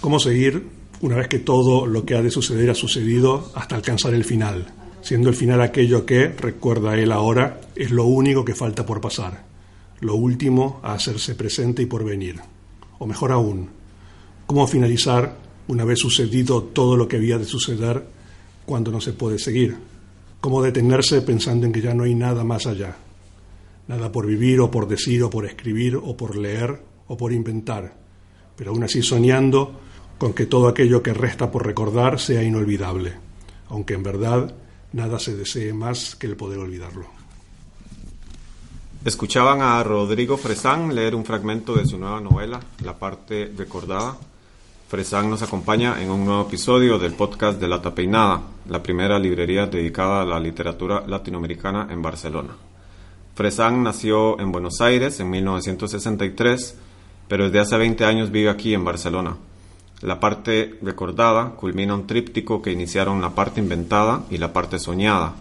¿Cómo 0.00 0.18
seguir 0.18 0.66
una 1.02 1.16
vez 1.16 1.28
que 1.28 1.40
todo 1.40 1.84
lo 1.84 2.06
que 2.06 2.14
ha 2.14 2.22
de 2.22 2.30
suceder 2.30 2.70
ha 2.70 2.74
sucedido 2.74 3.52
hasta 3.54 3.76
alcanzar 3.76 4.14
el 4.14 4.24
final? 4.24 4.72
Siendo 5.02 5.28
el 5.28 5.34
final 5.34 5.60
aquello 5.60 6.06
que, 6.06 6.28
recuerda 6.28 6.98
él 6.98 7.12
ahora, 7.12 7.60
es 7.76 7.90
lo 7.90 8.06
único 8.06 8.42
que 8.42 8.54
falta 8.54 8.86
por 8.86 9.02
pasar, 9.02 9.44
lo 10.00 10.14
último 10.14 10.80
a 10.82 10.94
hacerse 10.94 11.34
presente 11.34 11.82
y 11.82 11.86
por 11.86 12.02
venir. 12.02 12.40
O 12.98 13.06
mejor 13.06 13.30
aún, 13.30 13.68
¿cómo 14.46 14.66
finalizar 14.66 15.36
una 15.68 15.84
vez 15.84 15.98
sucedido 15.98 16.62
todo 16.62 16.96
lo 16.96 17.06
que 17.06 17.16
había 17.16 17.36
de 17.36 17.44
suceder 17.44 18.02
cuando 18.64 18.90
no 18.90 19.02
se 19.02 19.12
puede 19.12 19.38
seguir? 19.38 19.76
¿Cómo 20.40 20.62
detenerse 20.62 21.20
pensando 21.20 21.66
en 21.66 21.72
que 21.72 21.82
ya 21.82 21.92
no 21.92 22.04
hay 22.04 22.14
nada 22.14 22.42
más 22.42 22.66
allá? 22.66 22.96
Nada 23.86 24.10
por 24.10 24.26
vivir 24.26 24.60
o 24.60 24.70
por 24.70 24.88
decir 24.88 25.22
o 25.22 25.28
por 25.28 25.44
escribir 25.44 25.96
o 25.96 26.16
por 26.16 26.38
leer 26.38 26.80
o 27.06 27.18
por 27.18 27.34
inventar, 27.34 27.98
pero 28.56 28.70
aún 28.70 28.82
así 28.82 29.02
soñando 29.02 29.89
con 30.20 30.34
que 30.34 30.44
todo 30.44 30.68
aquello 30.68 31.02
que 31.02 31.14
resta 31.14 31.50
por 31.50 31.64
recordar 31.64 32.20
sea 32.20 32.42
inolvidable, 32.42 33.14
aunque 33.70 33.94
en 33.94 34.02
verdad 34.02 34.54
nada 34.92 35.18
se 35.18 35.34
desee 35.34 35.72
más 35.72 36.14
que 36.14 36.26
el 36.26 36.36
poder 36.36 36.58
olvidarlo. 36.58 37.06
Escuchaban 39.02 39.62
a 39.62 39.82
Rodrigo 39.82 40.36
Fresán 40.36 40.94
leer 40.94 41.14
un 41.14 41.24
fragmento 41.24 41.74
de 41.74 41.86
su 41.86 41.96
nueva 41.96 42.20
novela, 42.20 42.60
La 42.84 42.98
parte 42.98 43.50
recordada. 43.56 44.18
Fresán 44.90 45.30
nos 45.30 45.40
acompaña 45.40 46.02
en 46.02 46.10
un 46.10 46.26
nuevo 46.26 46.42
episodio 46.42 46.98
del 46.98 47.14
podcast 47.14 47.58
de 47.58 47.68
La 47.68 47.80
Tapeinada, 47.80 48.42
la 48.68 48.82
primera 48.82 49.18
librería 49.18 49.68
dedicada 49.68 50.20
a 50.20 50.26
la 50.26 50.38
literatura 50.38 51.02
latinoamericana 51.06 51.88
en 51.90 52.02
Barcelona. 52.02 52.54
Fresán 53.34 53.82
nació 53.82 54.38
en 54.38 54.52
Buenos 54.52 54.82
Aires 54.82 55.18
en 55.18 55.30
1963, 55.30 56.76
pero 57.26 57.44
desde 57.44 57.60
hace 57.60 57.78
20 57.78 58.04
años 58.04 58.30
vive 58.30 58.50
aquí 58.50 58.74
en 58.74 58.84
Barcelona. 58.84 59.38
La 60.02 60.18
parte 60.18 60.78
recordada 60.80 61.50
culmina 61.56 61.94
un 61.94 62.06
tríptico 62.06 62.62
que 62.62 62.72
iniciaron 62.72 63.20
la 63.20 63.34
parte 63.34 63.60
inventada 63.60 64.24
y 64.30 64.38
la 64.38 64.52
parte 64.52 64.78
soñada. 64.78 65.34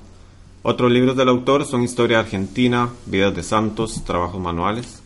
Otros 0.63 0.91
libros 0.91 1.15
del 1.15 1.29
autor 1.29 1.65
son 1.65 1.83
Historia 1.83 2.19
Argentina, 2.19 2.89
Vidas 3.05 3.33
de 3.33 3.43
Santos, 3.43 4.03
Trabajos 4.03 4.41
Manuales, 4.41 5.01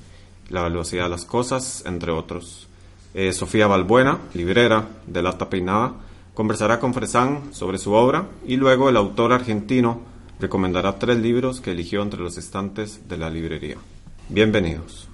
La 0.50 0.63
Velocidad 0.63 1.03
de 1.03 1.09
las 1.11 1.25
Cosas, 1.25 1.83
entre 1.86 2.11
otros. 2.11 2.67
Eh, 3.13 3.31
Sofía 3.31 3.67
Balbuena, 3.67 4.17
librera 4.33 4.88
de 5.05 5.22
Lata 5.22 5.50
Peinada, 5.50 5.94
conversará 6.33 6.80
con 6.80 6.95
Fresán 6.95 7.53
sobre 7.53 7.78
su 7.78 7.94
obra 7.94 8.28
y 8.47 8.56
luego 8.56 8.89
el 8.89 8.97
autor 8.97 9.33
argentino 9.33 10.02
recomendará 10.39 10.97
tres 10.97 11.19
libros 11.19 11.61
que 11.61 11.72
eligió 11.72 12.02
entre 12.02 12.22
los 12.22 12.39
estantes 12.39 13.08
de 13.08 13.17
la 13.17 13.30
librería. 13.30 13.78
Bienvenidos. 14.30 15.08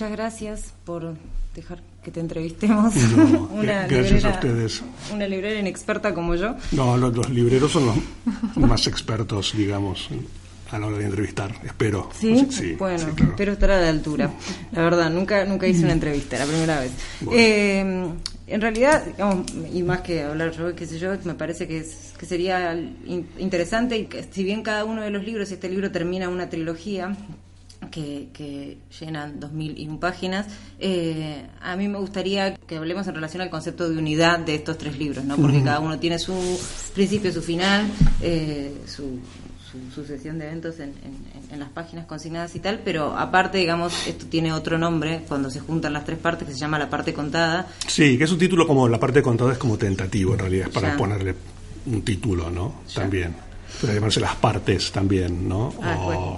Muchas 0.00 0.16
gracias 0.16 0.74
por 0.86 1.14
dejar 1.54 1.82
que 2.02 2.10
te 2.10 2.20
entrevistemos. 2.20 2.94
una 3.50 3.86
gracias 3.86 4.24
a 4.24 4.30
ustedes. 4.30 4.82
Una 5.12 5.26
librera 5.26 5.60
inexperta 5.60 6.14
como 6.14 6.34
yo. 6.36 6.56
No, 6.72 6.96
los, 6.96 7.28
libreros 7.28 7.70
son 7.70 7.84
los 7.84 8.56
más 8.56 8.86
expertos, 8.86 9.52
digamos, 9.54 10.08
a 10.70 10.78
la 10.78 10.86
hora 10.86 10.96
de 10.96 11.04
entrevistar, 11.04 11.54
espero. 11.66 12.08
Sí, 12.18 12.76
bueno, 12.78 13.08
espero 13.08 13.52
estar 13.52 13.72
a 13.72 13.78
la 13.78 13.90
altura. 13.90 14.30
La 14.72 14.80
verdad, 14.84 15.10
nunca 15.10 15.44
nunca 15.44 15.66
hice 15.66 15.84
una 15.84 15.92
entrevista, 15.92 16.38
la 16.38 16.46
primera 16.46 16.80
vez. 16.80 16.92
Eh, 17.30 18.08
en 18.46 18.60
realidad, 18.62 19.04
y 19.70 19.82
más 19.82 20.00
que 20.00 20.22
hablar 20.22 20.52
yo, 20.52 20.74
qué 20.74 20.86
sé 20.86 20.98
yo, 20.98 21.10
me 21.24 21.34
parece 21.34 21.68
que, 21.68 21.84
que 22.18 22.24
sería 22.24 22.72
interesante, 23.36 23.98
y 23.98 24.06
que 24.06 24.24
si 24.30 24.44
bien 24.44 24.62
cada 24.62 24.86
uno 24.86 25.02
de 25.02 25.10
los 25.10 25.22
libros, 25.24 25.52
este 25.52 25.68
libro 25.68 25.90
termina 25.90 26.30
una 26.30 26.48
trilogía, 26.48 27.14
que, 27.90 28.28
que 28.32 28.78
llenan 28.98 29.40
2.001 29.40 29.98
páginas. 29.98 30.46
Eh, 30.78 31.46
a 31.60 31.76
mí 31.76 31.88
me 31.88 31.98
gustaría 31.98 32.54
que 32.56 32.76
hablemos 32.76 33.06
en 33.06 33.14
relación 33.14 33.42
al 33.42 33.50
concepto 33.50 33.88
de 33.88 33.98
unidad 33.98 34.38
de 34.38 34.54
estos 34.54 34.78
tres 34.78 34.98
libros, 34.98 35.24
¿no? 35.24 35.36
porque 35.36 35.62
cada 35.62 35.80
uno 35.80 35.98
tiene 35.98 36.18
su 36.18 36.34
principio, 36.94 37.32
su 37.32 37.42
final, 37.42 37.86
eh, 38.20 38.72
su, 38.86 39.18
sucesión 39.94 40.38
de 40.40 40.46
eventos 40.46 40.80
en, 40.80 40.94
en, 41.52 41.60
las 41.60 41.68
páginas 41.68 42.06
consignadas 42.06 42.56
y 42.56 42.58
tal, 42.58 42.80
pero 42.84 43.16
aparte, 43.16 43.58
digamos, 43.58 44.06
esto 44.08 44.26
tiene 44.26 44.52
otro 44.52 44.78
nombre 44.78 45.22
cuando 45.28 45.48
se 45.48 45.60
juntan 45.60 45.92
las 45.92 46.04
tres 46.04 46.18
partes 46.18 46.48
que 46.48 46.54
se 46.54 46.58
llama 46.58 46.76
la 46.76 46.90
parte 46.90 47.14
contada. 47.14 47.68
Sí, 47.86 48.18
que 48.18 48.24
es 48.24 48.32
un 48.32 48.38
título 48.38 48.66
como 48.66 48.88
la 48.88 48.98
parte 48.98 49.22
contada 49.22 49.52
es 49.52 49.58
como 49.58 49.78
tentativo 49.78 50.32
en 50.32 50.40
realidad, 50.40 50.66
es 50.68 50.74
para 50.74 50.96
ponerle 50.96 51.36
un 51.86 52.02
título, 52.02 52.50
¿no? 52.50 52.80
También. 52.92 53.34
Puede 53.80 53.94
llamarse 53.94 54.20
las 54.20 54.34
partes 54.36 54.90
también, 54.90 55.48
¿no? 55.48 55.72
Ah, 55.80 56.36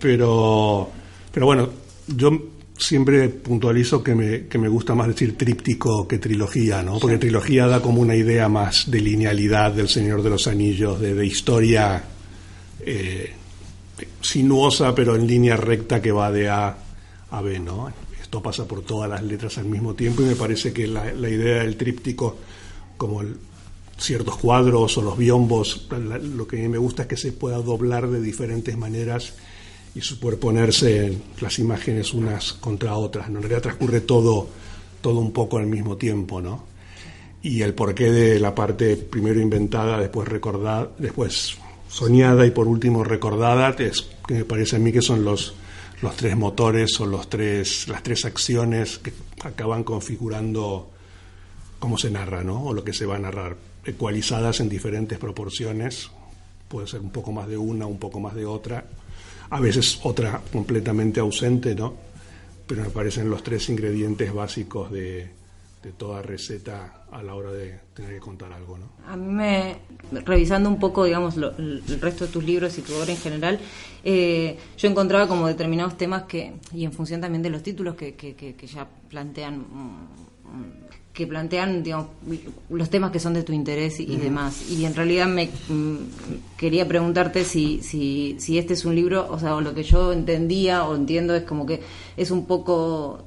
pero, 0.00 0.90
pero 1.32 1.46
bueno, 1.46 1.68
yo 2.06 2.30
siempre 2.78 3.28
puntualizo 3.28 4.02
que 4.02 4.14
me, 4.14 4.46
que 4.46 4.58
me 4.58 4.68
gusta 4.68 4.94
más 4.94 5.08
decir 5.08 5.36
tríptico 5.36 6.06
que 6.06 6.18
trilogía, 6.18 6.82
¿no? 6.82 6.98
Porque 6.98 7.18
trilogía 7.18 7.66
da 7.66 7.82
como 7.82 8.00
una 8.00 8.14
idea 8.14 8.48
más 8.48 8.90
de 8.90 9.00
linealidad 9.00 9.72
del 9.72 9.88
Señor 9.88 10.22
de 10.22 10.30
los 10.30 10.46
Anillos, 10.46 11.00
de, 11.00 11.14
de 11.14 11.26
historia 11.26 12.02
eh, 12.80 13.32
sinuosa, 14.20 14.94
pero 14.94 15.16
en 15.16 15.26
línea 15.26 15.56
recta 15.56 16.00
que 16.00 16.12
va 16.12 16.30
de 16.30 16.48
A 16.48 16.78
a 17.30 17.42
B, 17.42 17.58
¿no? 17.58 17.92
Esto 18.20 18.42
pasa 18.42 18.66
por 18.66 18.82
todas 18.82 19.10
las 19.10 19.22
letras 19.22 19.58
al 19.58 19.66
mismo 19.66 19.94
tiempo 19.94 20.22
y 20.22 20.26
me 20.26 20.36
parece 20.36 20.72
que 20.72 20.86
la, 20.86 21.12
la 21.12 21.28
idea 21.28 21.62
del 21.62 21.76
tríptico, 21.76 22.38
como 22.96 23.22
ciertos 23.98 24.36
cuadros 24.36 24.96
o 24.98 25.02
los 25.02 25.18
biombos, 25.18 25.88
lo 25.90 26.46
que 26.46 26.58
a 26.58 26.62
mí 26.62 26.68
me 26.68 26.78
gusta 26.78 27.02
es 27.02 27.08
que 27.08 27.16
se 27.16 27.32
pueda 27.32 27.58
doblar 27.58 28.08
de 28.08 28.20
diferentes 28.20 28.76
maneras 28.76 29.34
y 29.94 30.00
superponerse 30.00 31.16
las 31.40 31.58
imágenes 31.58 32.14
unas 32.14 32.52
contra 32.54 32.96
otras. 32.96 33.28
En 33.28 33.36
realidad 33.36 33.62
transcurre 33.62 34.00
todo, 34.00 34.48
todo 35.00 35.18
un 35.18 35.32
poco 35.32 35.58
al 35.58 35.66
mismo 35.66 35.96
tiempo, 35.96 36.40
¿no? 36.40 36.64
Y 37.42 37.62
el 37.62 37.74
porqué 37.74 38.10
de 38.10 38.40
la 38.40 38.54
parte 38.54 38.96
primero 38.96 39.40
inventada, 39.40 39.98
después 39.98 40.28
recordada, 40.28 40.90
después 40.98 41.56
soñada 41.88 42.46
y 42.46 42.50
por 42.50 42.66
último 42.66 43.04
recordada, 43.04 43.70
es 43.78 44.06
que 44.26 44.34
me 44.34 44.44
parece 44.44 44.76
a 44.76 44.78
mí 44.78 44.92
que 44.92 45.02
son 45.02 45.24
los, 45.24 45.54
los 46.02 46.16
tres 46.16 46.36
motores 46.36 47.00
o 47.00 47.06
los 47.06 47.28
tres, 47.28 47.88
las 47.88 48.02
tres 48.02 48.24
acciones 48.24 48.98
que 48.98 49.12
acaban 49.42 49.84
configurando 49.84 50.90
cómo 51.78 51.96
se 51.96 52.10
narra, 52.10 52.42
¿no? 52.42 52.64
O 52.64 52.72
lo 52.74 52.84
que 52.84 52.92
se 52.92 53.06
va 53.06 53.16
a 53.16 53.20
narrar, 53.20 53.56
ecualizadas 53.84 54.60
en 54.60 54.68
diferentes 54.68 55.18
proporciones, 55.18 56.10
puede 56.68 56.86
ser 56.86 57.00
un 57.00 57.10
poco 57.10 57.32
más 57.32 57.48
de 57.48 57.56
una, 57.56 57.86
un 57.86 57.98
poco 57.98 58.20
más 58.20 58.34
de 58.34 58.44
otra, 58.44 58.84
a 59.50 59.60
veces 59.60 60.00
otra 60.02 60.40
completamente 60.52 61.20
ausente, 61.20 61.74
¿no? 61.74 61.94
Pero 62.66 62.82
me 62.82 62.90
parecen 62.90 63.30
los 63.30 63.42
tres 63.42 63.68
ingredientes 63.68 64.32
básicos 64.32 64.90
de, 64.90 65.36
toda 65.96 66.20
receta 66.20 67.06
a 67.10 67.22
la 67.22 67.34
hora 67.34 67.50
de 67.50 67.80
tener 67.94 68.12
que 68.12 68.20
contar 68.20 68.52
algo, 68.52 68.76
¿no? 68.76 68.90
A 69.06 69.16
mí 69.16 69.32
me, 69.32 69.76
revisando 70.22 70.68
un 70.68 70.78
poco, 70.78 71.04
digamos, 71.04 71.38
el 71.38 71.82
resto 72.00 72.26
de 72.26 72.32
tus 72.32 72.44
libros 72.44 72.76
y 72.76 72.82
tu 72.82 72.94
obra 72.94 73.10
en 73.10 73.16
general, 73.16 73.58
eh, 74.04 74.58
yo 74.76 74.88
encontraba 74.88 75.26
como 75.26 75.46
determinados 75.46 75.96
temas 75.96 76.24
que, 76.24 76.52
y 76.74 76.84
en 76.84 76.92
función 76.92 77.22
también 77.22 77.42
de 77.42 77.48
los 77.48 77.62
títulos 77.62 77.94
que, 77.94 78.14
que, 78.16 78.34
que 78.34 78.66
ya 78.66 78.86
plantean 79.08 79.64
que 81.18 81.26
plantean 81.26 81.82
digamos, 81.82 82.06
los 82.70 82.90
temas 82.90 83.10
que 83.10 83.18
son 83.18 83.34
de 83.34 83.42
tu 83.42 83.52
interés 83.52 83.98
y, 83.98 84.16
demás. 84.18 84.70
Y 84.70 84.84
en 84.84 84.94
realidad 84.94 85.26
me 85.26 85.46
mm, 85.68 85.96
quería 86.56 86.86
preguntarte 86.86 87.42
si, 87.42 87.82
si, 87.82 88.36
si 88.38 88.56
este 88.56 88.74
es 88.74 88.84
un 88.84 88.94
libro, 88.94 89.26
o 89.28 89.36
sea, 89.36 89.56
o 89.56 89.60
lo 89.60 89.74
que 89.74 89.82
yo 89.82 90.12
entendía 90.12 90.84
o 90.84 90.94
entiendo 90.94 91.34
es 91.34 91.42
como 91.42 91.66
que 91.66 91.80
es 92.16 92.30
un 92.30 92.46
poco 92.46 93.24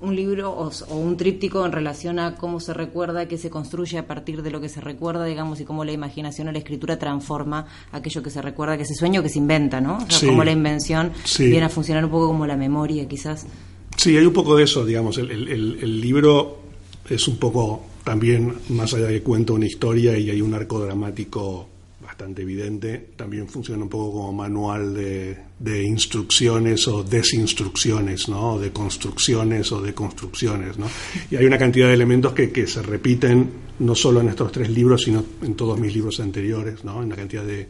un 0.00 0.16
libro 0.16 0.50
o, 0.50 0.94
un 0.94 1.18
tríptico 1.18 1.66
en 1.66 1.72
relación 1.72 2.18
a 2.20 2.36
cómo 2.36 2.58
se 2.58 2.72
recuerda, 2.72 3.28
que 3.28 3.36
se 3.36 3.50
construye 3.50 3.98
a 3.98 4.06
partir 4.06 4.40
de 4.42 4.50
lo 4.50 4.62
que 4.62 4.70
se 4.70 4.80
recuerda, 4.80 5.26
digamos, 5.26 5.60
y 5.60 5.66
cómo 5.66 5.84
la 5.84 5.92
imaginación 5.92 6.48
o 6.48 6.52
la 6.52 6.58
escritura 6.58 6.98
transforma 6.98 7.66
aquello 7.92 8.22
que 8.22 8.30
se 8.30 8.40
recuerda, 8.40 8.78
que 8.78 8.84
ese 8.84 8.94
sueño 8.94 9.22
que 9.22 9.28
se 9.28 9.40
inventa, 9.40 9.82
¿no? 9.82 9.98
O 9.98 10.10
sea, 10.10 10.26
cómo 10.26 10.42
la 10.42 10.52
invención 10.52 11.12
viene 11.38 11.66
a 11.66 11.68
funcionar 11.68 12.02
un 12.02 12.10
poco 12.10 12.28
como 12.28 12.46
la 12.46 12.56
memoria, 12.56 13.06
quizás. 13.06 13.46
Sí, 13.94 14.16
hay 14.16 14.24
un 14.24 14.32
poco 14.32 14.56
de 14.56 14.64
eso, 14.64 14.86
digamos. 14.86 15.18
El, 15.18 15.30
el, 15.30 15.50
el 15.50 16.00
libro 16.00 16.65
es 17.08 17.28
un 17.28 17.36
poco 17.36 17.86
también, 18.04 18.54
más 18.70 18.94
allá 18.94 19.06
de 19.06 19.14
que 19.14 19.22
cuenta 19.22 19.52
una 19.52 19.66
historia 19.66 20.16
y 20.16 20.30
hay 20.30 20.40
un 20.40 20.54
arco 20.54 20.80
dramático 20.80 21.68
bastante 22.00 22.42
evidente, 22.42 23.10
también 23.16 23.48
funciona 23.48 23.82
un 23.82 23.88
poco 23.88 24.12
como 24.12 24.32
manual 24.32 24.94
de, 24.94 25.36
de 25.58 25.82
instrucciones 25.82 26.86
o 26.86 27.02
desinstrucciones, 27.02 28.28
¿no? 28.28 28.58
de 28.58 28.70
construcciones 28.70 29.72
o 29.72 29.82
de 29.82 29.92
construcciones. 29.92 30.78
¿no? 30.78 30.86
Y 31.30 31.36
hay 31.36 31.44
una 31.44 31.58
cantidad 31.58 31.88
de 31.88 31.94
elementos 31.94 32.32
que, 32.32 32.50
que 32.52 32.66
se 32.66 32.80
repiten 32.82 33.50
no 33.80 33.94
solo 33.94 34.20
en 34.20 34.28
estos 34.28 34.52
tres 34.52 34.70
libros, 34.70 35.02
sino 35.02 35.24
en 35.42 35.54
todos 35.54 35.78
mis 35.80 35.92
libros 35.92 36.20
anteriores, 36.20 36.84
¿no? 36.84 37.02
en 37.02 37.08
la 37.08 37.16
cantidad 37.16 37.44
de, 37.44 37.66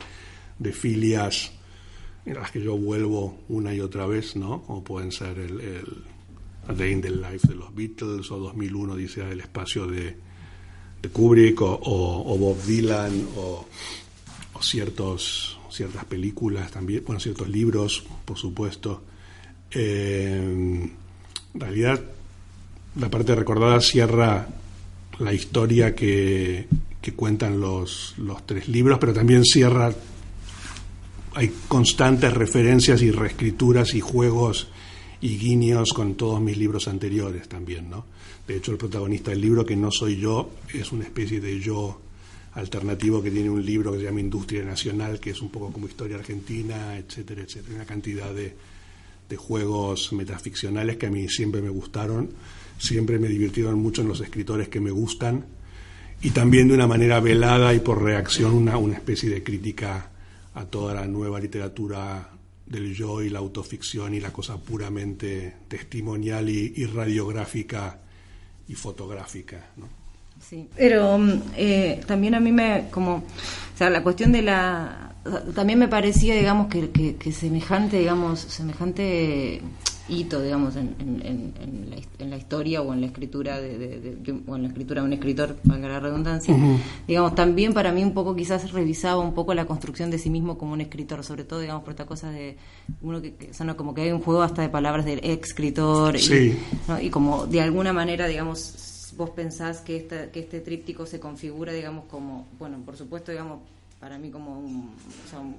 de 0.59 0.73
filias 0.73 1.53
en 2.27 2.35
las 2.35 2.51
que 2.51 2.61
yo 2.61 2.77
vuelvo 2.77 3.39
una 3.49 3.73
y 3.73 3.81
otra 3.81 4.07
vez, 4.07 4.35
¿no? 4.35 4.63
Como 4.63 4.83
pueden 4.83 5.13
ser 5.13 5.39
el, 5.39 5.61
el 5.61 5.87
A 6.69 6.73
Day 6.73 6.93
in 6.93 7.01
the 7.01 7.11
Life 7.11 7.49
de 7.49 7.55
los 7.55 7.75
Beatles 7.75 8.31
o 8.31 8.39
2001 8.39 8.97
dice 8.97 9.25
del 9.25 9.41
espacio 9.41 9.87
de, 9.87 10.17
de 11.03 11.09
Kubrick 11.09 11.61
o, 11.63 11.81
o, 11.83 12.39
Bob 12.39 12.63
Dylan 12.65 13.29
o, 13.37 13.67
o, 14.53 14.63
ciertos 14.63 15.59
ciertas 15.71 16.07
películas 16.07 16.71
también, 16.71 17.05
bueno, 17.05 17.21
ciertos 17.21 17.49
libros, 17.49 18.03
por 18.25 18.39
supuesto. 18.39 19.03
Eh, 19.71 20.41
en 21.55 21.61
realidad, 21.61 22.01
la 22.99 23.11
parte 23.11 23.35
recordada 23.35 23.81
cierra 23.81 24.49
la 25.19 25.33
historia 25.35 25.95
que, 25.95 26.67
que 27.03 27.13
cuentan 27.13 27.61
los, 27.61 28.15
los 28.17 28.47
tres 28.47 28.69
libros, 28.69 28.99
pero 28.99 29.13
también 29.13 29.45
cierra 29.45 29.93
hay 31.37 31.53
constantes 31.69 32.33
referencias 32.33 33.03
y 33.03 33.11
reescrituras 33.11 33.95
y 33.95 34.01
juegos 34.01 34.69
y 35.21 35.39
guiños 35.39 35.93
con 35.93 36.15
todos 36.15 36.41
mis 36.41 36.57
libros 36.57 36.89
anteriores 36.89 37.49
también, 37.49 37.89
¿no? 37.89 38.05
De 38.47 38.57
hecho, 38.57 38.73
el 38.73 38.79
protagonista 38.79 39.31
del 39.31 39.41
libro, 39.41 39.65
que 39.65 39.77
no 39.77 39.91
soy 39.91 40.17
yo, 40.17 40.51
es 40.73 40.93
una 40.93 41.05
especie 41.05 41.41
de 41.41 41.59
yo 41.59 42.01
alternativo 42.55 43.23
que 43.23 43.31
tiene 43.31 43.51
un 43.51 43.65
libro 43.65 43.93
que 43.93 43.99
se 43.99 44.05
llama 44.05 44.21
Industria 44.21 44.63
Nacional, 44.63 45.21
que 45.21 45.31
es 45.31 45.41
un 45.43 45.51
poco 45.51 45.73
como 45.73 45.87
historia 45.89 46.17
argentina, 46.17 46.97
etcétera, 46.97 47.43
etcétera. 47.43 47.75
Una 47.75 47.85
cantidad 47.85 48.33
de, 48.33 48.55
de 49.29 49.37
juegos 49.37 50.13
metaficcionales 50.13 50.97
que 50.97 51.07
a 51.07 51.11
mí 51.11 51.29
siempre 51.29 51.61
me 51.61 51.69
gustaron, 51.69 52.31
siempre 52.79 53.19
me 53.19 53.29
divirtieron 53.29 53.81
mucho 53.81 54.03
en 54.03 54.09
los 54.09 54.21
escritores 54.21 54.69
que 54.69 54.81
me 54.81 54.91
gustan, 54.91 55.45
y 56.23 56.31
también 56.31 56.69
de 56.69 56.75
una 56.75 56.87
manera 56.87 57.21
velada 57.21 57.75
y 57.75 57.81
por 57.81 58.03
reacción 58.03 58.55
una, 58.55 58.79
una 58.79 58.95
especie 58.95 59.29
de 59.29 59.43
crítica 59.43 60.11
a 60.55 60.65
toda 60.65 60.95
la 60.95 61.07
nueva 61.07 61.39
literatura 61.39 62.31
del 62.67 62.95
yo 62.95 63.23
y 63.23 63.31
la 63.31 63.39
autoficción 63.39 64.15
y 64.15 64.21
la 64.21 64.33
cosa 64.33 64.59
puramente 64.59 65.55
testimonial 65.69 66.49
y, 66.49 66.85
radiográfica 66.87 68.01
y 68.69 68.75
fotográfica. 68.75 69.71
¿no? 69.77 69.89
Sí, 70.41 70.69
pero 70.77 71.19
mm, 71.19 71.43
eh, 71.57 72.01
también 72.07 72.35
a 72.35 72.41
mí 72.41 72.53
me, 72.53 72.89
como, 72.91 73.17
o 73.17 73.79
sea, 73.79 73.89
la 73.91 74.03
cuestión 74.03 74.33
de 74.33 74.43
la, 74.43 75.15
también 75.55 75.79
me 75.79 75.89
parecía, 75.89 76.35
digamos, 76.35 76.69
que, 76.69 76.91
que, 76.91 77.17
que 77.17 77.33
semejante, 77.33 77.99
digamos, 77.99 78.41
semejante 78.41 79.63
hito, 80.09 80.41
digamos, 80.43 80.77
en, 80.77 80.95
en, 81.01 82.31
la, 82.31 82.37
historia 82.37 82.83
o 82.83 82.93
en 82.93 83.01
la 83.01 83.07
escritura 83.07 83.61
de, 83.61 84.17
o 84.47 84.57
en 84.57 84.63
la 84.63 84.69
escritura 84.69 85.01
de 85.01 85.07
un 85.07 85.13
escritor, 85.13 85.57
valga 85.65 85.89
la 85.89 86.01
redundancia, 86.01 86.57
digamos, 87.07 87.35
también 87.35 87.75
para 87.75 87.93
mí 87.93 88.03
un 88.03 88.15
poco 88.15 88.35
quizás 88.37 88.73
revisaba 88.73 89.21
un 89.21 89.35
poco 89.35 89.55
la 89.55 89.67
construcción 89.67 90.11
de 90.11 90.19
sí 90.19 90.31
mismo 90.31 90.59
como 90.59 90.73
un 90.73 90.81
escritor, 90.81 91.25
sobre 91.25 91.45
todo, 91.45 91.61
digamos, 91.61 91.83
por 91.83 91.93
esta 91.93 92.07
cosa 92.07 92.31
de 92.31 92.57
uno 93.03 93.21
que, 93.23 93.53
son 93.53 93.75
como 93.75 93.95
que 93.95 94.03
hay 94.03 94.13
un 94.13 94.21
juego 94.21 94.43
hasta 94.43 94.63
de 94.63 94.69
palabras 94.69 95.05
del 95.05 95.21
escritor 95.23 96.17
y, 96.17 96.57
y 97.03 97.11
como 97.11 97.47
de 97.47 97.61
alguna 97.61 97.93
manera, 97.93 98.27
digamos, 98.27 99.13
vos 99.17 99.31
pensás 99.31 99.81
que, 99.81 99.97
esta, 99.97 100.31
que 100.31 100.41
este 100.41 100.61
tríptico 100.61 101.07
se 101.07 101.19
configura, 101.19 101.73
digamos, 101.73 102.05
como, 102.05 102.47
bueno, 102.59 102.79
por 102.85 102.97
supuesto, 102.97 103.33
digamos, 103.33 103.61
para 104.01 104.19
mí 104.19 104.31
como 104.31 104.59
un, 104.59 104.91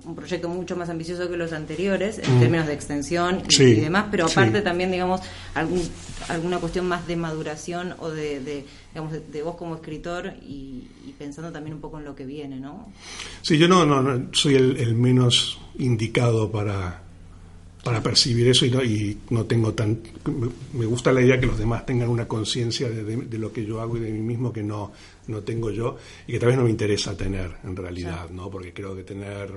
un, 0.06 0.16
proyecto 0.16 0.48
mucho 0.48 0.76
más 0.76 0.90
ambicioso 0.90 1.30
que 1.30 1.38
los 1.38 1.54
anteriores 1.54 2.20
en 2.20 2.38
mm. 2.38 2.40
términos 2.40 2.68
de 2.68 2.74
extensión 2.74 3.42
y, 3.50 3.74
demás, 3.74 4.06
pero 4.12 4.28
aparte 4.28 4.62
también, 4.62 4.92
digamos, 4.92 5.22
algún, 5.56 5.82
alguna 6.30 6.60
cuestión 6.60 6.88
más 6.88 7.08
de 7.08 7.16
maduración 7.16 7.96
o 8.00 8.10
de, 8.10 8.64
digamos, 8.94 9.14
de, 9.32 9.42
vos 9.42 9.56
como 9.56 9.76
escritor 9.76 10.34
y, 10.48 10.88
pensando 11.18 11.52
también 11.52 11.74
un 11.74 11.82
poco 11.82 11.98
en 11.98 12.06
lo 12.06 12.16
que 12.16 12.26
viene, 12.28 12.60
¿no? 12.60 12.92
Sí, 13.42 13.58
yo 13.58 13.68
no, 13.68 13.86
no, 13.86 14.28
soy 14.34 14.56
el 14.56 14.94
menos 14.94 15.60
indicado 15.80 16.52
para 16.52 17.08
para 17.88 18.04
percibir 18.04 18.50
eso 18.50 18.66
y 18.66 18.70
no, 18.70 18.84
y 18.84 19.18
no 19.30 19.46
tengo 19.46 19.74
tan... 19.74 20.02
Me 20.74 20.86
gusta 20.86 21.14
la 21.14 21.22
idea 21.22 21.40
que 21.40 21.46
los 21.46 21.58
demás 21.58 21.86
tengan 21.86 22.10
una 22.10 22.28
conciencia 22.28 22.90
de, 22.90 23.38
lo 23.38 23.54
que 23.54 23.66
yo 23.66 23.80
hago 23.80 23.96
y 23.96 24.02
de 24.02 24.12
mí 24.12 24.20
mismo 24.20 24.52
que 24.52 24.62
no, 24.62 24.92
no 25.28 25.42
tengo 25.42 25.72
yo 25.72 25.98
y 26.26 26.34
que 26.34 26.40
tal 26.40 26.50
vez 26.50 26.58
no 26.58 26.64
me 26.64 26.70
interesa 26.70 27.16
tener 27.16 27.58
en 27.64 27.76
realidad, 27.76 28.30
¿no? 28.30 28.50
Porque 28.50 28.74
creo 28.74 28.96
que 28.96 29.04
tener 29.04 29.52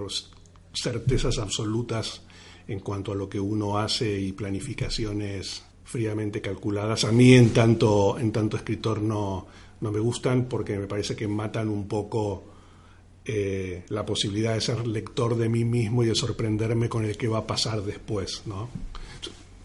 certezas 0.72 1.38
absolutas 1.38 2.22
en 2.68 2.80
cuanto 2.80 3.12
a 3.12 3.14
lo 3.14 3.28
que 3.28 3.40
uno 3.40 3.78
hace 3.78 4.20
y 4.20 4.32
planificaciones 4.32 5.64
fríamente 5.84 6.40
calculadas, 6.40 7.04
a 7.04 7.10
mí 7.10 7.34
en 7.34 7.50
tanto, 7.50 8.16
en 8.18 8.30
tanto 8.30 8.56
escritor 8.56 9.02
no, 9.02 9.48
no 9.80 9.90
me 9.90 9.98
gustan 9.98 10.44
porque 10.44 10.78
me 10.78 10.86
parece 10.86 11.16
que 11.16 11.26
matan 11.26 11.68
un 11.68 11.88
poco 11.88 12.44
eh, 13.24 13.84
la 13.88 14.06
posibilidad 14.06 14.54
de 14.54 14.60
ser 14.60 14.86
lector 14.86 15.36
de 15.36 15.48
mí 15.48 15.64
mismo 15.64 16.02
y 16.02 16.06
de 16.06 16.14
sorprenderme 16.14 16.88
con 16.88 17.04
el 17.04 17.16
que 17.16 17.28
va 17.28 17.38
a 17.38 17.46
pasar 17.46 17.82
después. 17.82 18.42
¿no? 18.46 18.68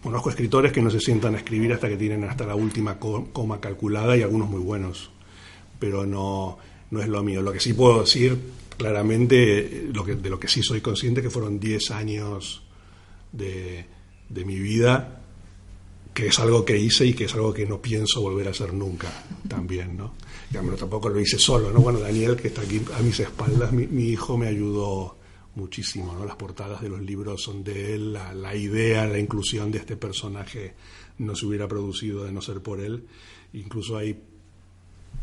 Conozco 0.02 0.30
escritores 0.30 0.72
que 0.72 0.82
no 0.82 0.90
se 0.90 1.00
sientan 1.00 1.34
a 1.34 1.38
escribir 1.38 1.72
hasta 1.72 1.88
que 1.88 1.96
tienen 1.96 2.24
hasta 2.24 2.44
la 2.46 2.54
última 2.54 2.98
coma 2.98 3.60
calculada 3.60 4.16
y 4.16 4.22
algunos 4.22 4.48
muy 4.48 4.60
buenos, 4.60 5.10
pero 5.78 6.06
no, 6.06 6.58
no 6.90 7.00
es 7.00 7.08
lo 7.08 7.22
mío. 7.22 7.42
Lo 7.42 7.52
que 7.52 7.60
sí 7.60 7.72
puedo 7.72 8.00
decir 8.00 8.38
claramente, 8.76 9.88
lo 9.92 10.04
que, 10.04 10.14
de 10.14 10.30
lo 10.30 10.38
que 10.38 10.48
sí 10.48 10.62
soy 10.62 10.80
consciente, 10.80 11.22
que 11.22 11.30
fueron 11.30 11.58
10 11.58 11.90
años 11.92 12.62
de, 13.32 13.86
de 14.28 14.44
mi 14.44 14.58
vida 14.58 15.22
que 16.16 16.28
es 16.28 16.38
algo 16.38 16.64
que 16.64 16.78
hice 16.78 17.04
y 17.04 17.12
que 17.12 17.24
es 17.24 17.34
algo 17.34 17.52
que 17.52 17.66
no 17.66 17.82
pienso 17.82 18.22
volver 18.22 18.48
a 18.48 18.50
hacer 18.52 18.72
nunca 18.72 19.12
también, 19.46 19.98
¿no? 19.98 20.14
Digamos, 20.48 20.78
tampoco 20.78 21.10
lo 21.10 21.20
hice 21.20 21.38
solo, 21.38 21.70
¿no? 21.70 21.80
Bueno, 21.80 22.00
Daniel, 22.00 22.36
que 22.36 22.48
está 22.48 22.62
aquí 22.62 22.80
a 22.98 23.02
mis 23.02 23.20
espaldas, 23.20 23.70
mi, 23.70 24.04
hijo 24.04 24.38
me 24.38 24.48
ayudó 24.48 25.18
muchísimo, 25.56 26.14
¿no? 26.14 26.24
Las 26.24 26.36
portadas 26.36 26.80
de 26.80 26.88
los 26.88 27.02
libros 27.02 27.42
son 27.42 27.62
de 27.62 27.94
él, 27.94 28.14
la, 28.14 28.56
idea, 28.56 29.06
la 29.06 29.18
inclusión 29.18 29.70
de 29.70 29.76
este 29.76 29.98
personaje 29.98 30.72
no 31.18 31.36
se 31.36 31.44
hubiera 31.44 31.68
producido 31.68 32.24
de 32.24 32.32
no 32.32 32.40
ser 32.40 32.62
por 32.62 32.80
él. 32.80 33.04
Incluso 33.52 33.98
hay 33.98 34.18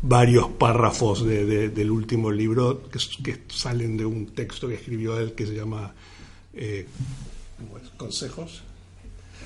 varios 0.02 0.48
párrafos 0.48 1.24
del 1.24 1.90
último 1.90 2.30
libro 2.30 2.82
que, 2.90 3.38
salen 3.48 3.96
de 3.96 4.04
un 4.04 4.26
texto 4.26 4.68
que 4.68 4.74
escribió 4.74 5.18
él 5.18 5.32
que 5.32 5.46
se 5.46 5.54
llama 5.54 5.92
eh, 6.54 6.86
Consejos. 7.96 8.62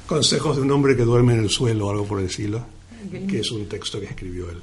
Consejos 0.06 0.56
de 0.56 0.62
un 0.62 0.70
hombre 0.70 0.96
que 0.96 1.02
duerme 1.02 1.34
en 1.34 1.40
el 1.40 1.50
suelo 1.50 1.86
o 1.86 1.90
algo 1.90 2.06
por 2.06 2.20
decirlo, 2.20 2.64
que 3.28 3.40
es 3.40 3.50
un 3.50 3.66
texto 3.66 4.00
que 4.00 4.06
escribió 4.06 4.50
él. 4.50 4.58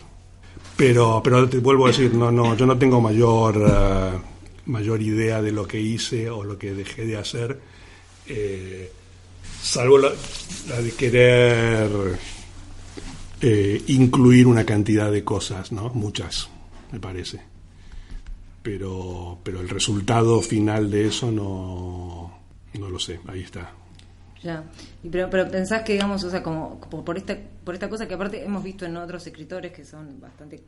Pero, 0.75 1.21
pero 1.23 1.47
te 1.47 1.59
vuelvo 1.59 1.85
a 1.85 1.89
decir, 1.89 2.13
no, 2.13 2.31
no, 2.31 2.57
yo 2.57 2.65
no 2.65 2.77
tengo 2.77 2.99
mayor, 2.99 3.63
eh, 3.65 4.19
mayor 4.65 5.01
idea 5.01 5.41
de 5.41 5.51
lo 5.51 5.65
que 5.65 5.79
hice 5.79 6.29
o 6.29 6.43
lo 6.43 6.57
que 6.57 6.73
dejé 6.73 7.05
de 7.05 7.17
hacer, 7.17 7.59
eh, 8.27 8.91
salvo 9.61 9.97
la, 9.97 10.11
de 10.81 10.91
querer 10.91 11.89
eh, 13.41 13.81
incluir 13.87 14.47
una 14.47 14.65
cantidad 14.65 15.11
de 15.11 15.23
cosas, 15.23 15.71
¿no? 15.71 15.89
Muchas, 15.93 16.49
me 16.91 16.99
parece. 16.99 17.41
Pero, 18.61 19.39
pero 19.43 19.61
el 19.61 19.69
resultado 19.69 20.41
final 20.41 20.89
de 20.89 21.07
eso 21.07 21.31
no, 21.31 22.39
no 22.79 22.89
lo 22.89 22.99
sé, 22.99 23.19
ahí 23.27 23.41
está. 23.41 23.71
Ya, 24.41 24.63
pero, 25.11 25.29
pero 25.29 25.49
pensás 25.49 25.81
que, 25.81 25.93
digamos, 25.93 26.23
o 26.23 26.29
sea, 26.29 26.43
como, 26.43 26.79
por, 26.79 27.17
esta, 27.17 27.37
por 27.63 27.73
esta 27.73 27.89
cosa 27.89 28.07
que 28.07 28.13
aparte 28.13 28.43
hemos 28.43 28.63
visto 28.63 28.85
en 28.85 28.95
otros 28.97 29.25
escritores 29.25 29.71
que 29.71 29.83
son 29.85 30.19
bastante 30.19 30.63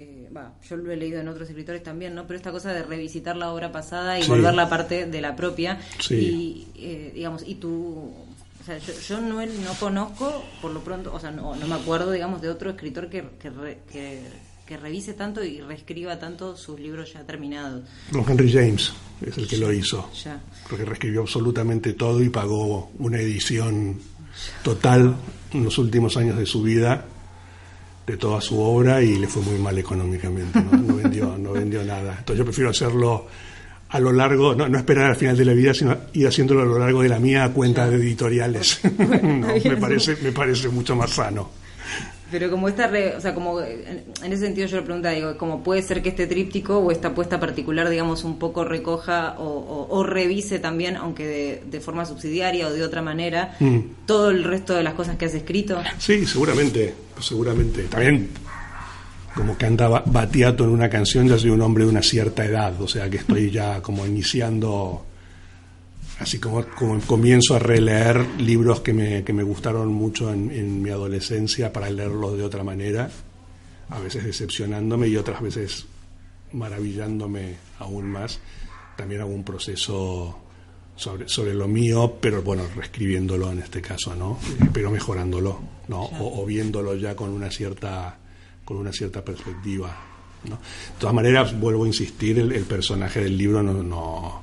eh, 0.00 0.30
yo 0.66 0.76
lo 0.76 0.90
he 0.90 0.96
leído 0.96 1.20
en 1.20 1.28
otros 1.28 1.48
escritores 1.50 1.82
también, 1.82 2.14
¿no? 2.14 2.26
Pero 2.26 2.38
esta 2.38 2.50
cosa 2.50 2.72
de 2.72 2.82
revisitar 2.82 3.36
la 3.36 3.52
obra 3.52 3.70
pasada 3.70 4.18
y 4.18 4.26
volver 4.26 4.54
la 4.54 4.66
parte 4.66 5.04
de 5.04 5.20
la 5.20 5.36
propia. 5.36 5.78
Y, 6.08 6.68
eh, 6.76 7.12
digamos, 7.14 7.44
y 7.46 7.56
tú. 7.56 8.10
O 8.60 8.64
sea, 8.64 8.78
yo, 8.78 9.20
no, 9.20 9.44
no 9.44 9.74
conozco, 9.78 10.44
por 10.60 10.70
lo 10.72 10.84
pronto, 10.84 11.14
o 11.14 11.18
sea, 11.18 11.30
no, 11.30 11.56
no 11.56 11.66
me 11.66 11.74
acuerdo, 11.74 12.12
digamos, 12.12 12.42
de 12.42 12.50
otro 12.50 12.70
escritor 12.70 13.08
que, 13.08 13.24
que, 13.40 13.50
que 13.90 14.20
que 14.70 14.76
revise 14.76 15.14
tanto 15.14 15.42
y 15.42 15.60
reescriba 15.60 16.16
tanto 16.20 16.56
sus 16.56 16.78
libros 16.78 17.12
ya 17.12 17.26
terminados. 17.26 17.82
Don 18.12 18.24
Henry 18.24 18.52
James 18.52 18.92
es 19.20 19.36
el 19.36 19.48
que 19.48 19.56
lo 19.56 19.72
hizo, 19.72 20.08
porque 20.68 20.84
reescribió 20.84 21.22
absolutamente 21.22 21.94
todo 21.94 22.22
y 22.22 22.28
pagó 22.28 22.92
una 23.00 23.18
edición 23.18 23.98
total 24.62 25.16
en 25.52 25.64
los 25.64 25.76
últimos 25.76 26.16
años 26.16 26.38
de 26.38 26.46
su 26.46 26.62
vida 26.62 27.04
de 28.06 28.16
toda 28.16 28.40
su 28.40 28.60
obra 28.60 29.02
y 29.02 29.18
le 29.18 29.26
fue 29.26 29.42
muy 29.42 29.58
mal 29.58 29.76
económicamente, 29.76 30.60
no, 30.62 30.94
vendió, 30.94 31.36
no 31.36 31.50
vendió 31.50 31.82
nada. 31.82 32.18
Entonces 32.20 32.38
yo 32.38 32.44
prefiero 32.44 32.70
hacerlo 32.70 33.26
a 33.90 33.98
lo 33.98 34.12
largo, 34.12 34.54
no, 34.54 34.68
no, 34.68 34.78
esperar 34.78 35.06
al 35.06 35.16
final 35.16 35.36
de 35.36 35.44
la 35.44 35.52
vida, 35.52 35.74
sino 35.74 35.96
ir 36.12 36.26
haciéndolo 36.26 36.62
a 36.62 36.64
lo 36.64 36.78
largo 36.78 37.02
de 37.02 37.08
la 37.08 37.18
mía 37.18 37.50
cuenta 37.52 37.88
de 37.90 37.96
editoriales. 37.96 38.80
me, 38.98 39.76
parece, 39.76 40.16
me 40.22 40.32
parece 40.32 40.68
mucho 40.68 40.94
más 40.94 41.10
sano. 41.10 41.50
Pero 42.30 42.48
como 42.48 42.68
esta, 42.68 42.88
o 43.16 43.20
sea, 43.20 43.34
como 43.34 43.60
en, 43.60 44.04
ese 44.22 44.36
sentido 44.36 44.68
yo 44.68 44.76
le 44.76 44.82
pregunta, 44.84 45.10
digo, 45.10 45.36
como 45.36 45.64
puede 45.64 45.82
ser 45.82 46.00
que 46.00 46.10
este 46.10 46.28
tríptico 46.28 46.78
o 46.78 46.92
esta 46.92 47.08
apuesta 47.08 47.40
particular, 47.40 47.88
digamos, 47.88 48.22
un 48.22 48.38
poco 48.38 48.64
recoja 48.64 49.34
o, 49.38 50.04
revise 50.04 50.60
también, 50.60 50.96
aunque 50.96 51.60
de, 51.68 51.80
forma 51.80 52.06
subsidiaria 52.06 52.68
o 52.68 52.72
de 52.72 52.84
otra 52.84 53.02
manera, 53.02 53.56
mm. 53.58 53.78
todo 54.06 54.30
el 54.30 54.44
resto 54.44 54.74
de 54.74 54.84
las 54.84 54.94
cosas 54.94 55.16
que 55.16 55.24
has 55.24 55.34
escrito? 55.34 55.82
Sí, 55.98 56.24
seguramente, 56.24 56.94
seguramente. 57.20 57.82
También 57.84 58.28
como 59.34 59.56
canta 59.56 59.88
Batiato 59.88 60.64
en 60.64 60.70
una 60.70 60.88
canción, 60.88 61.28
ya 61.28 61.38
soy 61.38 61.50
un 61.50 61.62
hombre 61.62 61.84
de 61.84 61.90
una 61.90 62.02
cierta 62.02 62.44
edad, 62.44 62.80
o 62.80 62.88
sea 62.88 63.08
que 63.08 63.18
estoy 63.18 63.50
ya 63.50 63.80
como 63.80 64.06
iniciando 64.06 65.06
así 66.18 66.38
como, 66.38 66.64
como 66.66 67.00
comienzo 67.00 67.56
a 67.56 67.58
releer 67.58 68.24
libros 68.40 68.80
que 68.80 68.92
me, 68.92 69.24
que 69.24 69.32
me 69.32 69.42
gustaron 69.42 69.88
mucho 69.88 70.32
en, 70.32 70.50
en 70.50 70.82
mi 70.82 70.90
adolescencia 70.90 71.72
para 71.72 71.90
leerlos 71.90 72.36
de 72.36 72.44
otra 72.44 72.62
manera, 72.62 73.10
a 73.88 73.98
veces 73.98 74.24
decepcionándome 74.24 75.08
y 75.08 75.16
otras 75.16 75.40
veces 75.40 75.86
maravillándome 76.52 77.56
aún 77.78 78.06
más. 78.06 78.38
También 78.96 79.22
hago 79.22 79.32
un 79.32 79.44
proceso 79.44 80.38
sobre, 80.96 81.28
sobre 81.28 81.54
lo 81.54 81.66
mío, 81.66 82.18
pero 82.20 82.42
bueno, 82.42 82.64
reescribiéndolo 82.76 83.50
en 83.50 83.60
este 83.60 83.80
caso, 83.80 84.14
¿no? 84.14 84.38
Pero 84.72 84.90
mejorándolo, 84.90 85.60
¿no? 85.88 86.02
O, 86.02 86.42
o, 86.42 86.46
viéndolo 86.46 86.94
ya 86.96 87.16
con 87.16 87.30
una 87.30 87.50
cierta, 87.50 88.18
con 88.70 88.78
una 88.78 88.92
cierta 88.92 89.24
perspectiva, 89.24 89.92
¿no? 90.48 90.54
De 90.54 91.00
todas 91.00 91.12
maneras, 91.12 91.58
vuelvo 91.58 91.82
a 91.82 91.86
insistir, 91.88 92.38
el, 92.38 92.64
personaje 92.66 93.20
del 93.20 93.36
libro 93.36 93.64
no, 93.64 93.82
no, 93.82 94.42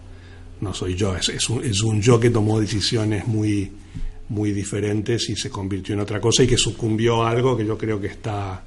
no 0.60 0.74
soy 0.74 0.96
yo, 0.96 1.15
es, 1.15 1.29
es, 1.29 1.50
un, 1.50 1.63
es 1.63 1.81
un 1.81 2.01
yo 2.01 2.19
que 2.19 2.29
tomó 2.29 2.60
decisiones 2.60 3.25
muy, 3.25 3.72
muy 4.27 4.51
diferentes 4.51 5.29
y 5.29 5.38
se 5.38 5.50
convirtió 5.50 5.93
en 5.93 6.01
otra 6.01 6.19
cosa 6.19 6.43
y 6.43 6.48
que 6.48 6.57
sucumbió 6.57 7.24
a 7.24 7.29
algo 7.29 7.55
que 7.55 7.65
yo 7.65 7.77
creo 7.77 8.01
que 8.01 8.07
está 8.07 8.65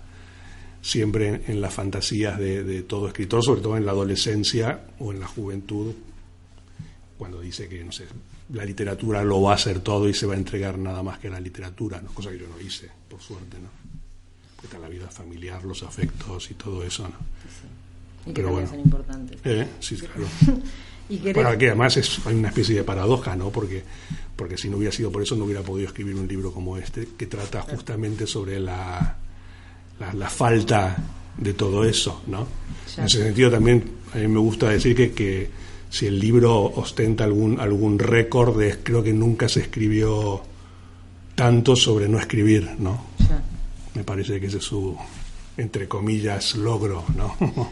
siempre 0.80 1.28
en, 1.28 1.42
en 1.46 1.60
las 1.60 1.74
fantasías 1.74 2.38
de, 2.38 2.64
de, 2.64 2.80
todo 2.84 3.06
escritor, 3.06 3.44
sobre 3.44 3.60
todo 3.60 3.76
en 3.76 3.84
la 3.84 3.92
adolescencia 3.92 4.86
o 4.98 5.12
en 5.12 5.20
la 5.20 5.26
juventud, 5.26 5.92
cuando 7.18 7.38
dice 7.38 7.68
que 7.68 7.84
no 7.84 7.92
sé, 7.92 8.06
la 8.54 8.64
literatura 8.64 9.22
lo 9.22 9.42
va 9.42 9.52
a 9.52 9.56
hacer 9.56 9.80
todo 9.80 10.08
y 10.08 10.14
se 10.14 10.24
va 10.24 10.32
a 10.32 10.38
entregar 10.38 10.78
nada 10.78 11.02
más 11.02 11.18
que 11.18 11.28
la 11.28 11.38
literatura, 11.38 12.00
¿no? 12.00 12.14
cosa 12.14 12.30
que 12.30 12.38
yo 12.38 12.48
no 12.48 12.58
hice, 12.58 12.88
por 13.10 13.20
suerte, 13.20 13.58
¿no? 13.60 13.89
Está 14.62 14.78
la 14.78 14.88
vida 14.88 15.08
familiar, 15.08 15.64
los 15.64 15.82
afectos 15.82 16.50
y 16.50 16.54
todo 16.54 16.82
eso, 16.84 17.04
¿no? 17.04 17.16
Sí. 17.18 17.66
Y 18.26 18.32
que 18.32 18.32
Pero 18.34 18.52
bueno, 18.52 18.68
son 18.68 18.80
importantes. 18.80 19.38
Eh, 19.44 19.66
sí, 19.80 19.96
claro. 19.96 20.26
¿Y 21.08 21.18
bueno, 21.32 21.58
que 21.58 21.66
además 21.66 21.96
es, 21.96 22.24
hay 22.24 22.36
una 22.36 22.48
especie 22.48 22.76
de 22.76 22.84
paradoja, 22.84 23.34
¿no? 23.34 23.50
Porque, 23.50 23.82
porque 24.36 24.56
si 24.56 24.68
no 24.68 24.76
hubiera 24.76 24.92
sido 24.92 25.10
por 25.10 25.22
eso 25.22 25.34
no 25.34 25.44
hubiera 25.44 25.62
podido 25.62 25.88
escribir 25.88 26.14
un 26.14 26.28
libro 26.28 26.52
como 26.52 26.76
este, 26.76 27.08
que 27.18 27.26
trata 27.26 27.62
justamente 27.62 28.28
sobre 28.28 28.60
la, 28.60 29.16
la, 29.98 30.14
la 30.14 30.30
falta 30.30 30.96
de 31.36 31.52
todo 31.54 31.84
eso, 31.84 32.22
¿no? 32.28 32.46
En 32.96 33.04
ese 33.04 33.24
sentido 33.24 33.50
también 33.50 33.82
a 34.14 34.18
mí 34.18 34.28
me 34.28 34.38
gusta 34.38 34.68
decir 34.68 34.94
que, 34.94 35.12
que 35.12 35.50
si 35.90 36.06
el 36.06 36.20
libro 36.20 36.62
ostenta 36.62 37.24
algún, 37.24 37.58
algún 37.58 37.98
récord, 37.98 38.60
es, 38.62 38.78
creo 38.82 39.02
que 39.02 39.12
nunca 39.12 39.48
se 39.48 39.60
escribió 39.60 40.42
tanto 41.34 41.74
sobre 41.74 42.08
no 42.08 42.18
escribir, 42.18 42.70
¿no? 42.78 43.09
Me 43.94 44.04
parece 44.04 44.40
que 44.40 44.46
ese 44.46 44.58
es 44.58 44.64
su, 44.64 44.96
entre 45.56 45.88
comillas, 45.88 46.54
logro, 46.54 47.04
¿no? 47.16 47.36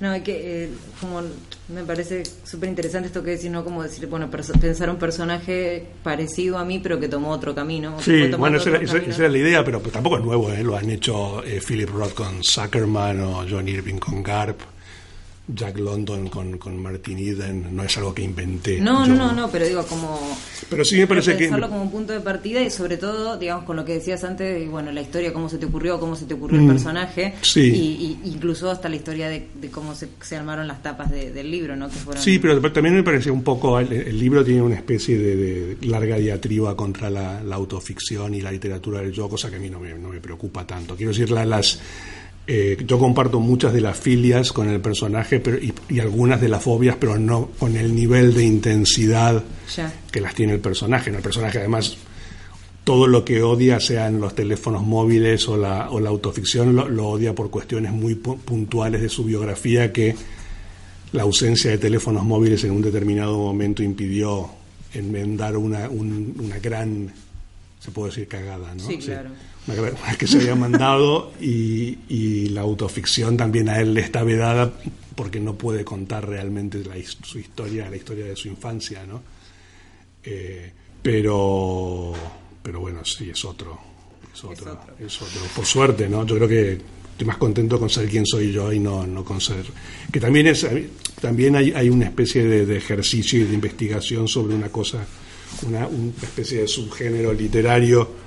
No, 0.00 0.10
hay 0.10 0.22
que, 0.22 0.64
eh, 0.64 0.68
como 1.00 1.22
me 1.68 1.84
parece 1.84 2.24
súper 2.42 2.68
interesante 2.68 3.06
esto 3.06 3.22
que 3.22 3.30
decís, 3.30 3.48
¿no? 3.48 3.62
Como 3.62 3.84
decir, 3.84 4.08
bueno, 4.08 4.28
pensar 4.28 4.90
un 4.90 4.96
personaje 4.96 5.86
parecido 6.02 6.58
a 6.58 6.64
mí, 6.64 6.80
pero 6.80 6.98
que 6.98 7.06
tomó 7.06 7.30
otro 7.30 7.54
camino. 7.54 8.00
Sí, 8.00 8.28
bueno, 8.36 8.56
esa, 8.56 8.78
esa, 8.78 8.96
esa, 8.96 9.22
era 9.22 9.28
la 9.28 9.38
idea, 9.38 9.64
pero 9.64 9.78
tampoco 9.78 10.18
es 10.18 10.24
nuevo, 10.24 10.52
¿eh? 10.52 10.64
Lo 10.64 10.76
han 10.76 10.90
hecho 10.90 11.44
eh, 11.44 11.62
Philip 11.64 11.88
Roth 11.88 12.14
con 12.14 12.42
Zuckerman 12.42 13.20
o 13.20 13.46
John 13.48 13.68
Irving 13.68 13.98
con 13.98 14.24
Garp. 14.24 14.71
Jack 15.48 15.76
London 15.78 16.28
con, 16.28 16.56
con 16.56 16.80
Martin 16.80 17.18
Eden 17.18 17.74
no 17.74 17.82
es 17.82 17.96
algo 17.98 18.14
que 18.14 18.22
inventé. 18.22 18.80
No, 18.80 19.04
yo. 19.06 19.14
no, 19.14 19.32
no, 19.32 19.50
pero 19.50 19.66
digo 19.66 19.84
como. 19.84 20.36
Pero 20.70 20.84
sí 20.84 20.96
me 20.96 21.08
parece 21.08 21.36
que. 21.36 21.48
como 21.48 21.82
un 21.82 21.90
punto 21.90 22.12
de 22.12 22.20
partida 22.20 22.62
y 22.62 22.70
sobre 22.70 22.96
todo, 22.96 23.36
digamos, 23.36 23.64
con 23.64 23.76
lo 23.76 23.84
que 23.84 23.94
decías 23.94 24.22
antes, 24.22 24.62
y 24.62 24.68
bueno, 24.68 24.92
la 24.92 25.02
historia, 25.02 25.32
cómo 25.32 25.48
se 25.48 25.58
te 25.58 25.66
ocurrió, 25.66 25.98
cómo 25.98 26.14
se 26.14 26.26
te 26.26 26.34
ocurrió 26.34 26.60
mm, 26.60 26.62
el 26.62 26.68
personaje. 26.68 27.34
Sí. 27.42 27.60
Y, 27.60 28.20
y, 28.24 28.30
incluso 28.30 28.70
hasta 28.70 28.88
la 28.88 28.94
historia 28.94 29.28
de, 29.28 29.48
de 29.54 29.68
cómo 29.68 29.96
se, 29.96 30.08
se, 30.20 30.36
armaron 30.36 30.68
las 30.68 30.80
tapas 30.80 31.10
de, 31.10 31.32
del 31.32 31.50
libro, 31.50 31.74
¿no? 31.74 31.88
Que 31.88 31.96
fueron... 31.96 32.22
Sí, 32.22 32.38
pero 32.38 32.60
también 32.72 32.94
me 32.94 33.02
parece 33.02 33.30
un 33.30 33.42
poco. 33.42 33.80
El, 33.80 33.92
el 33.92 34.18
libro 34.18 34.44
tiene 34.44 34.62
una 34.62 34.76
especie 34.76 35.18
de, 35.18 35.36
de 35.36 35.86
larga 35.86 36.16
diatriba 36.18 36.76
contra 36.76 37.10
la, 37.10 37.42
la, 37.42 37.56
autoficción 37.56 38.32
y 38.34 38.40
la 38.40 38.52
literatura 38.52 39.00
del 39.00 39.12
yo, 39.12 39.28
cosa 39.28 39.50
que 39.50 39.56
a 39.56 39.58
mí 39.58 39.68
no 39.68 39.80
me, 39.80 39.92
no 39.94 40.08
me 40.08 40.20
preocupa 40.20 40.64
tanto. 40.64 40.94
Quiero 40.94 41.10
decir, 41.10 41.30
la, 41.32 41.44
las 41.44 41.80
eh, 42.44 42.76
yo 42.84 42.98
comparto 42.98 43.38
muchas 43.38 43.72
de 43.72 43.80
las 43.80 43.96
filias 43.96 44.52
con 44.52 44.68
el 44.68 44.80
personaje 44.80 45.38
pero, 45.38 45.58
y, 45.58 45.72
y, 45.88 46.00
algunas 46.00 46.40
de 46.40 46.48
las 46.48 46.62
fobias, 46.62 46.96
pero 46.98 47.16
no 47.16 47.50
con 47.58 47.76
el 47.76 47.94
nivel 47.94 48.34
de 48.34 48.44
intensidad 48.44 49.44
ya. 49.76 49.92
que 50.10 50.20
las 50.20 50.34
tiene 50.34 50.54
el 50.54 50.60
personaje. 50.60 51.12
¿no? 51.12 51.18
El 51.18 51.22
personaje, 51.22 51.58
además, 51.58 51.96
todo 52.82 53.06
lo 53.06 53.24
que 53.24 53.42
odia, 53.42 53.78
sean 53.78 54.20
los 54.20 54.34
teléfonos 54.34 54.82
móviles 54.82 55.46
o 55.48 55.56
la, 55.56 55.88
o 55.90 56.00
la 56.00 56.10
autoficción, 56.10 56.74
lo, 56.74 56.88
lo, 56.88 57.10
odia 57.10 57.32
por 57.32 57.48
cuestiones 57.48 57.92
muy 57.92 58.16
puntuales 58.16 59.00
de 59.02 59.08
su 59.08 59.22
biografía 59.22 59.92
que 59.92 60.16
la 61.12 61.22
ausencia 61.22 61.70
de 61.70 61.78
teléfonos 61.78 62.24
móviles 62.24 62.64
en 62.64 62.72
un 62.72 62.82
determinado 62.82 63.38
momento 63.38 63.84
impidió 63.84 64.50
enmendar 64.94 65.56
una, 65.56 65.88
un, 65.88 66.34
una 66.40 66.58
gran, 66.58 67.12
se 67.78 67.92
puede 67.92 68.10
decir, 68.10 68.26
cagada. 68.26 68.74
¿no? 68.74 68.84
Sí, 68.84 68.98
claro. 68.98 69.28
Sí 69.28 69.51
que 70.18 70.26
se 70.26 70.38
había 70.38 70.54
mandado 70.54 71.32
y, 71.40 71.98
y, 72.08 72.48
la 72.48 72.62
autoficción 72.62 73.36
también 73.36 73.68
a 73.68 73.80
él 73.80 73.94
le 73.94 74.00
está 74.00 74.24
vedada 74.24 74.72
porque 75.14 75.40
no 75.40 75.54
puede 75.54 75.84
contar 75.84 76.28
realmente 76.28 76.84
la, 76.84 76.94
su 77.22 77.38
historia, 77.38 77.88
la 77.88 77.96
historia 77.96 78.24
de 78.24 78.34
su 78.34 78.48
infancia, 78.48 79.06
¿no? 79.06 79.22
Eh, 80.24 80.72
pero, 81.00 82.12
pero 82.62 82.80
bueno, 82.80 83.04
sí, 83.04 83.30
es 83.30 83.44
otro, 83.44 83.78
es 84.32 84.44
otro, 84.44 84.54
es 84.54 84.62
otro, 84.62 85.06
es 85.06 85.22
otro. 85.22 85.40
Por 85.54 85.66
suerte, 85.66 86.08
¿no? 86.08 86.26
Yo 86.26 86.36
creo 86.36 86.48
que 86.48 86.72
estoy 87.12 87.26
más 87.26 87.36
contento 87.36 87.78
con 87.78 87.90
ser 87.90 88.08
quien 88.08 88.26
soy 88.26 88.52
yo 88.52 88.72
y 88.72 88.80
no, 88.80 89.06
no 89.06 89.24
con 89.24 89.40
ser... 89.40 89.64
Que 90.10 90.18
también, 90.18 90.48
es, 90.48 90.66
también 91.20 91.56
hay, 91.56 91.72
hay 91.72 91.88
una 91.88 92.06
especie 92.06 92.44
de, 92.44 92.66
de 92.66 92.76
ejercicio 92.76 93.40
y 93.40 93.44
de 93.44 93.54
investigación 93.54 94.26
sobre 94.26 94.54
una 94.54 94.70
cosa, 94.70 95.04
una, 95.66 95.86
una 95.86 96.12
especie 96.22 96.62
de 96.62 96.68
subgénero 96.68 97.32
literario 97.32 98.22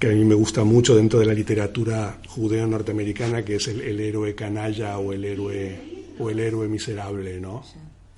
que 0.00 0.06
a 0.06 0.10
mí 0.12 0.24
me 0.24 0.34
gusta 0.34 0.64
mucho 0.64 0.96
dentro 0.96 1.20
de 1.20 1.26
la 1.26 1.34
literatura 1.34 2.18
judeo-norteamericana, 2.26 3.44
que 3.44 3.56
es 3.56 3.68
el, 3.68 4.00
héroe 4.00 4.34
canalla 4.34 4.98
o 4.98 5.12
el 5.12 5.26
héroe, 5.26 5.78
o 6.18 6.30
el 6.30 6.40
héroe 6.40 6.68
miserable, 6.68 7.38
¿no? 7.38 7.62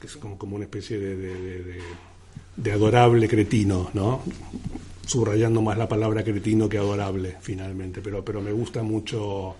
Que 0.01 0.07
es 0.07 0.17
como, 0.17 0.39
como 0.39 0.55
una 0.55 0.67
especie 0.67 0.97
de, 0.97 1.83
de, 2.57 2.73
adorable 2.73 3.29
cretino, 3.29 3.91
¿no? 3.95 4.23
Subrayando 5.05 5.61
más 5.61 5.77
la 5.77 5.89
palabra 5.89 6.23
cretino 6.23 6.69
que 6.69 6.79
adorable, 6.79 7.39
finalmente. 7.41 8.01
Pero, 8.01 8.25
pero 8.25 8.41
me 8.41 8.53
gusta 8.53 8.85
mucho 8.85 9.57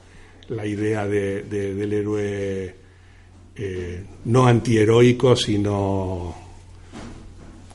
la 0.49 0.65
idea 0.65 1.09
del 1.09 1.93
héroe 1.93 2.77
eh, 3.57 4.05
no 4.27 4.47
antiheroico, 4.47 5.35
sino 5.35 6.37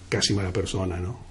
casi 0.07 0.33
mala 0.33 0.53
persona, 0.53 0.95
¿no? 1.01 1.26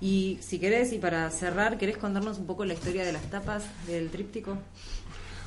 Y 0.00 0.38
si 0.40 0.58
querés, 0.58 0.92
y 0.92 0.98
para 0.98 1.30
cerrar, 1.30 1.78
¿querés 1.78 1.96
contarnos 1.96 2.38
un 2.38 2.46
poco 2.46 2.64
la 2.64 2.74
historia 2.74 3.04
de 3.04 3.12
las 3.12 3.30
tapas 3.30 3.64
del 3.86 4.10
tríptico? 4.10 4.58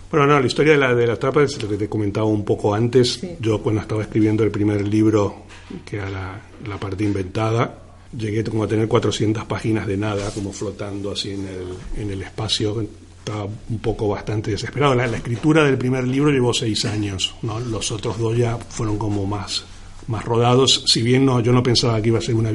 Bueno, 0.10 0.26
no, 0.26 0.40
la 0.40 0.48
historia 0.48 0.74
de, 0.74 0.80
la, 0.80 0.96
de 0.96 1.06
las 1.06 1.20
tapas 1.20 1.54
es 1.54 1.62
lo 1.62 1.70
que 1.70 1.78
te 1.78 1.88
comentaba 1.88 2.26
un 2.26 2.44
poco 2.44 2.74
antes. 2.74 3.14
Sí. 3.14 3.36
Yo 3.40 3.62
cuando 3.62 3.82
estaba 3.82 4.02
escribiendo 4.02 4.44
el 4.44 4.50
primer 4.50 4.88
libro, 4.88 5.44
que 5.86 5.98
era 5.98 6.10
la, 6.10 6.42
la, 6.68 6.78
parte 6.80 7.04
inventada, 7.04 7.78
llegué 8.18 8.44
como 8.44 8.64
a 8.64 8.68
tener 8.68 8.88
400 8.88 9.46
páginas 9.46 9.86
de 9.86 9.98
nada, 9.98 10.32
como 10.32 10.52
flotando 10.52 11.12
así 11.12 11.32
en 11.32 11.48
el, 11.48 12.02
en 12.02 12.10
el 12.10 12.24
espacio. 12.24 12.82
Estaba 13.20 13.46
un 13.46 13.80
poco 13.80 14.08
bastante 14.08 14.50
desesperado. 14.50 14.96
La, 14.96 15.06
la 15.06 15.18
escritura 15.18 15.64
del 15.64 15.78
primer 15.78 16.08
libro 16.08 16.32
llevó 16.32 16.56
seis 16.56 16.86
años, 16.86 17.36
¿no? 17.44 17.60
Los 17.60 17.92
otros 17.92 18.18
dos 18.18 18.36
ya 18.36 18.58
fueron 18.58 18.98
como 18.98 19.28
más 19.28 19.64
más 20.10 20.26
rodados, 20.26 20.84
si 20.88 21.04
bien 21.04 21.24
no, 21.24 21.40
yo 21.40 21.54
no 21.54 21.62
pensaba 21.62 22.02
que 22.02 22.10
iba 22.10 22.18
a 22.18 22.22
ser 22.22 22.34
una, 22.34 22.52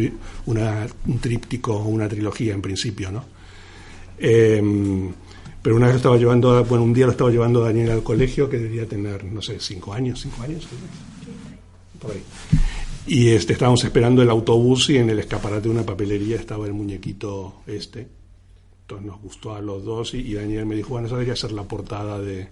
una, 0.46 0.86
un 1.06 1.18
tríptico 1.20 1.76
o 1.76 1.84
una 1.84 2.08
trilogía 2.08 2.52
en 2.52 2.60
principio, 2.60 3.12
¿no? 3.12 3.24
Eh, 4.18 4.60
pero 5.62 5.76
una 5.76 5.86
vez 5.86 5.96
estaba 5.96 6.16
llevando, 6.16 6.64
bueno, 6.64 6.84
un 6.84 6.92
día 6.92 7.06
lo 7.06 7.12
estaba 7.12 7.30
llevando 7.30 7.62
a 7.62 7.68
Daniel 7.68 7.92
al 7.92 8.02
colegio, 8.02 8.50
que 8.50 8.58
debería 8.58 8.86
tener, 8.86 9.24
no 9.24 9.40
sé, 9.40 9.60
cinco 9.60 9.94
años, 9.94 10.20
cinco 10.20 10.42
años, 10.42 10.66
por 12.00 12.10
ahí. 12.10 12.22
Y 13.06 13.28
este, 13.30 13.52
estábamos 13.52 13.84
esperando 13.84 14.20
el 14.20 14.30
autobús 14.30 14.90
y 14.90 14.96
en 14.96 15.10
el 15.10 15.20
escaparate 15.20 15.62
de 15.62 15.70
una 15.70 15.86
papelería 15.86 16.36
estaba 16.36 16.66
el 16.66 16.72
muñequito 16.72 17.62
este. 17.66 18.08
Entonces 18.82 19.06
nos 19.06 19.22
gustó 19.22 19.54
a 19.54 19.62
los 19.62 19.84
dos 19.84 20.12
y, 20.14 20.18
y 20.18 20.34
Daniel 20.34 20.66
me 20.66 20.74
dijo, 20.74 20.90
bueno, 20.90 21.06
esa 21.06 21.16
debería 21.16 21.36
ser 21.36 21.52
la 21.52 21.62
portada 21.62 22.18
de, 22.20 22.48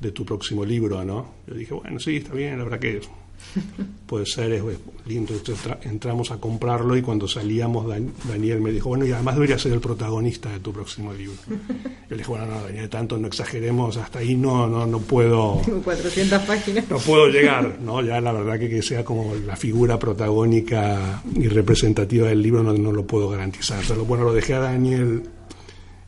de 0.00 0.10
tu 0.10 0.24
próximo 0.24 0.64
libro, 0.64 1.04
¿no? 1.04 1.34
Yo 1.46 1.54
dije, 1.54 1.74
bueno, 1.74 2.00
sí, 2.00 2.16
está 2.16 2.32
bien, 2.32 2.60
habrá 2.60 2.80
que 2.80 3.00
puede 4.06 4.26
ser, 4.26 4.52
es 4.52 4.62
lindo. 5.06 5.34
Entonces 5.34 5.58
entramos 5.82 6.30
a 6.30 6.38
comprarlo 6.38 6.96
y 6.96 7.02
cuando 7.02 7.26
salíamos, 7.26 7.86
Daniel 8.28 8.60
me 8.60 8.72
dijo, 8.72 8.90
bueno, 8.90 9.06
y 9.06 9.12
además 9.12 9.34
debería 9.34 9.58
ser 9.58 9.72
el 9.72 9.80
protagonista 9.80 10.50
de 10.50 10.60
tu 10.60 10.72
próximo 10.72 11.12
libro. 11.12 11.36
Yo 11.48 12.10
le 12.10 12.16
dije, 12.18 12.28
bueno, 12.28 12.46
no, 12.46 12.62
Daniel, 12.62 12.88
tanto 12.88 13.18
no 13.18 13.26
exageremos, 13.26 13.96
hasta 13.96 14.20
ahí 14.20 14.36
no, 14.36 14.66
no, 14.66 14.86
no 14.86 14.98
puedo... 15.00 15.60
Tengo 15.64 15.82
400 15.82 16.42
páginas. 16.42 16.84
No 16.90 16.98
puedo 16.98 17.28
llegar, 17.28 17.78
¿no? 17.80 18.02
Ya 18.02 18.20
la 18.20 18.32
verdad 18.32 18.58
que 18.58 18.66
que 18.68 18.82
sea 18.82 19.04
como 19.04 19.34
la 19.34 19.56
figura 19.56 19.98
protagónica 19.98 21.22
y 21.34 21.48
representativa 21.48 22.28
del 22.28 22.42
libro 22.42 22.62
no, 22.62 22.72
no 22.72 22.92
lo 22.92 23.06
puedo 23.06 23.28
garantizar. 23.28 23.82
Pero 23.86 24.04
bueno, 24.04 24.24
lo 24.24 24.32
dejé 24.32 24.54
a 24.54 24.60
Daniel 24.60 25.22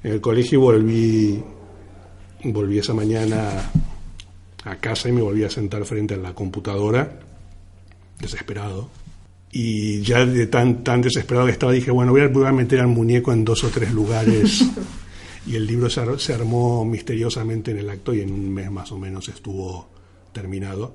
en 0.02 0.12
el 0.12 0.20
colegio 0.20 0.58
y 0.58 0.62
volví, 0.62 1.42
volví 2.44 2.78
esa 2.78 2.94
mañana 2.94 3.70
a 4.70 4.76
casa 4.76 5.08
y 5.08 5.12
me 5.12 5.22
volví 5.22 5.44
a 5.44 5.50
sentar 5.50 5.84
frente 5.84 6.14
a 6.14 6.18
la 6.18 6.34
computadora, 6.34 7.20
desesperado, 8.20 8.88
y 9.50 10.02
ya 10.02 10.26
de 10.26 10.46
tan, 10.46 10.84
tan 10.84 11.00
desesperado 11.00 11.46
que 11.46 11.52
estaba 11.52 11.72
dije, 11.72 11.90
bueno, 11.90 12.12
voy 12.12 12.20
a, 12.22 12.28
voy 12.28 12.46
a 12.46 12.52
meter 12.52 12.80
al 12.80 12.88
muñeco 12.88 13.32
en 13.32 13.44
dos 13.44 13.64
o 13.64 13.68
tres 13.68 13.92
lugares. 13.92 14.64
y 15.46 15.56
el 15.56 15.66
libro 15.66 15.88
se, 15.88 16.00
ar- 16.00 16.20
se 16.20 16.34
armó 16.34 16.84
misteriosamente 16.84 17.70
en 17.70 17.78
el 17.78 17.88
acto 17.88 18.12
y 18.12 18.20
en 18.20 18.30
un 18.32 18.52
mes 18.52 18.70
más 18.70 18.92
o 18.92 18.98
menos 18.98 19.28
estuvo 19.28 19.88
terminado. 20.32 20.94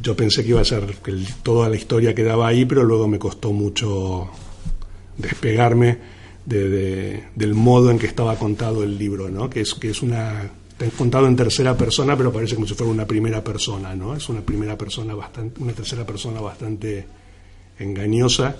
Yo 0.00 0.16
pensé 0.16 0.42
que 0.42 0.48
iba 0.50 0.60
a 0.60 0.64
ser 0.64 0.96
que 1.04 1.12
el- 1.12 1.26
toda 1.42 1.68
la 1.68 1.76
historia 1.76 2.14
quedaba 2.14 2.48
ahí, 2.48 2.64
pero 2.64 2.82
luego 2.82 3.06
me 3.06 3.18
costó 3.20 3.52
mucho 3.52 4.28
despegarme 5.16 5.98
de- 6.46 6.68
de- 6.68 7.24
del 7.36 7.54
modo 7.54 7.90
en 7.90 7.98
que 7.98 8.06
estaba 8.06 8.36
contado 8.36 8.82
el 8.82 8.98
libro, 8.98 9.28
¿no? 9.28 9.48
que 9.50 9.60
es 9.60 9.74
que 9.74 9.90
es 9.90 10.02
una 10.02 10.50
contado 10.88 11.26
en 11.26 11.36
tercera 11.36 11.76
persona, 11.76 12.16
pero 12.16 12.32
parece 12.32 12.54
como 12.54 12.66
si 12.66 12.74
fuera 12.74 12.92
una 12.92 13.06
primera 13.06 13.44
persona, 13.44 13.94
¿no? 13.94 14.16
Es 14.16 14.28
una 14.28 14.40
primera 14.40 14.78
persona 14.78 15.14
bastante, 15.14 15.62
una 15.62 15.72
tercera 15.72 16.06
persona 16.06 16.40
bastante 16.40 17.06
engañosa. 17.78 18.56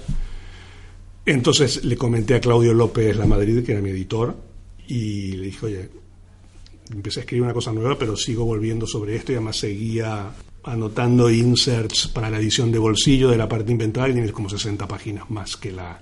Entonces 1.24 1.84
le 1.84 1.96
comenté 1.96 2.34
a 2.34 2.40
Claudio 2.40 2.74
López 2.74 3.16
La 3.16 3.26
Madrid, 3.26 3.64
que 3.64 3.72
era 3.72 3.80
mi 3.80 3.90
editor, 3.90 4.36
y 4.86 5.32
le 5.32 5.46
dije, 5.46 5.66
oye, 5.66 5.88
empecé 6.92 7.20
a 7.20 7.22
escribir 7.22 7.44
una 7.44 7.54
cosa 7.54 7.72
nueva, 7.72 7.96
pero 7.98 8.16
sigo 8.16 8.44
volviendo 8.44 8.86
sobre 8.86 9.16
esto 9.16 9.32
y 9.32 9.36
además 9.36 9.56
seguía 9.56 10.30
anotando 10.64 11.30
inserts 11.30 12.08
para 12.08 12.28
la 12.28 12.38
edición 12.38 12.70
de 12.70 12.78
bolsillo 12.78 13.30
de 13.30 13.38
la 13.38 13.48
parte 13.48 13.72
inventada 13.72 14.08
y 14.08 14.12
tienes 14.12 14.32
como 14.32 14.50
60 14.50 14.86
páginas 14.86 15.30
más 15.30 15.56
que 15.56 15.72
la, 15.72 15.98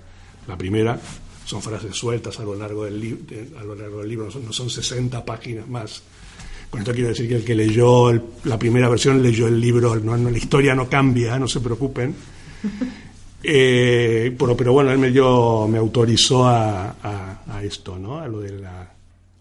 la 0.46 0.56
primera. 0.56 0.98
Son 1.49 1.62
frases 1.62 1.97
sueltas 1.97 2.38
a 2.40 2.43
lo 2.45 2.55
largo 2.55 2.85
del, 2.85 3.00
li- 3.00 3.19
a 3.59 3.64
lo 3.64 3.75
largo 3.75 4.00
del 4.00 4.09
libro, 4.11 4.26
no 4.26 4.31
son, 4.31 4.45
no 4.45 4.52
son 4.52 4.69
60 4.69 5.25
páginas 5.25 5.67
más. 5.67 6.02
Con 6.69 6.81
esto 6.81 6.93
quiero 6.93 7.09
decir 7.09 7.26
que 7.26 7.37
el 7.37 7.45
que 7.45 7.55
leyó 7.55 8.11
el- 8.11 8.21
la 8.45 8.59
primera 8.59 8.88
versión 8.90 9.23
leyó 9.23 9.49
el 9.49 9.59
libro, 9.59 9.97
no, 9.97 10.17
no, 10.19 10.28
la 10.31 10.37
historia 10.37 10.75
no 10.75 10.90
cambia, 10.90 11.38
no 11.38 11.49
se 11.49 11.61
preocupen. 11.61 12.14
Eh, 13.40 14.35
pero, 14.37 14.57
pero 14.57 14.73
bueno, 14.73 14.90
él 14.90 14.99
me, 14.99 15.11
dio, 15.12 15.69
me 15.69 15.78
autorizó 15.78 16.45
a, 16.47 16.88
a- 17.02 17.43
a 17.47 17.62
esto, 17.62 17.97
¿no? 17.97 18.19
A 18.19 18.26
lo 18.26 18.40
de 18.40 18.50
la, 18.59 18.93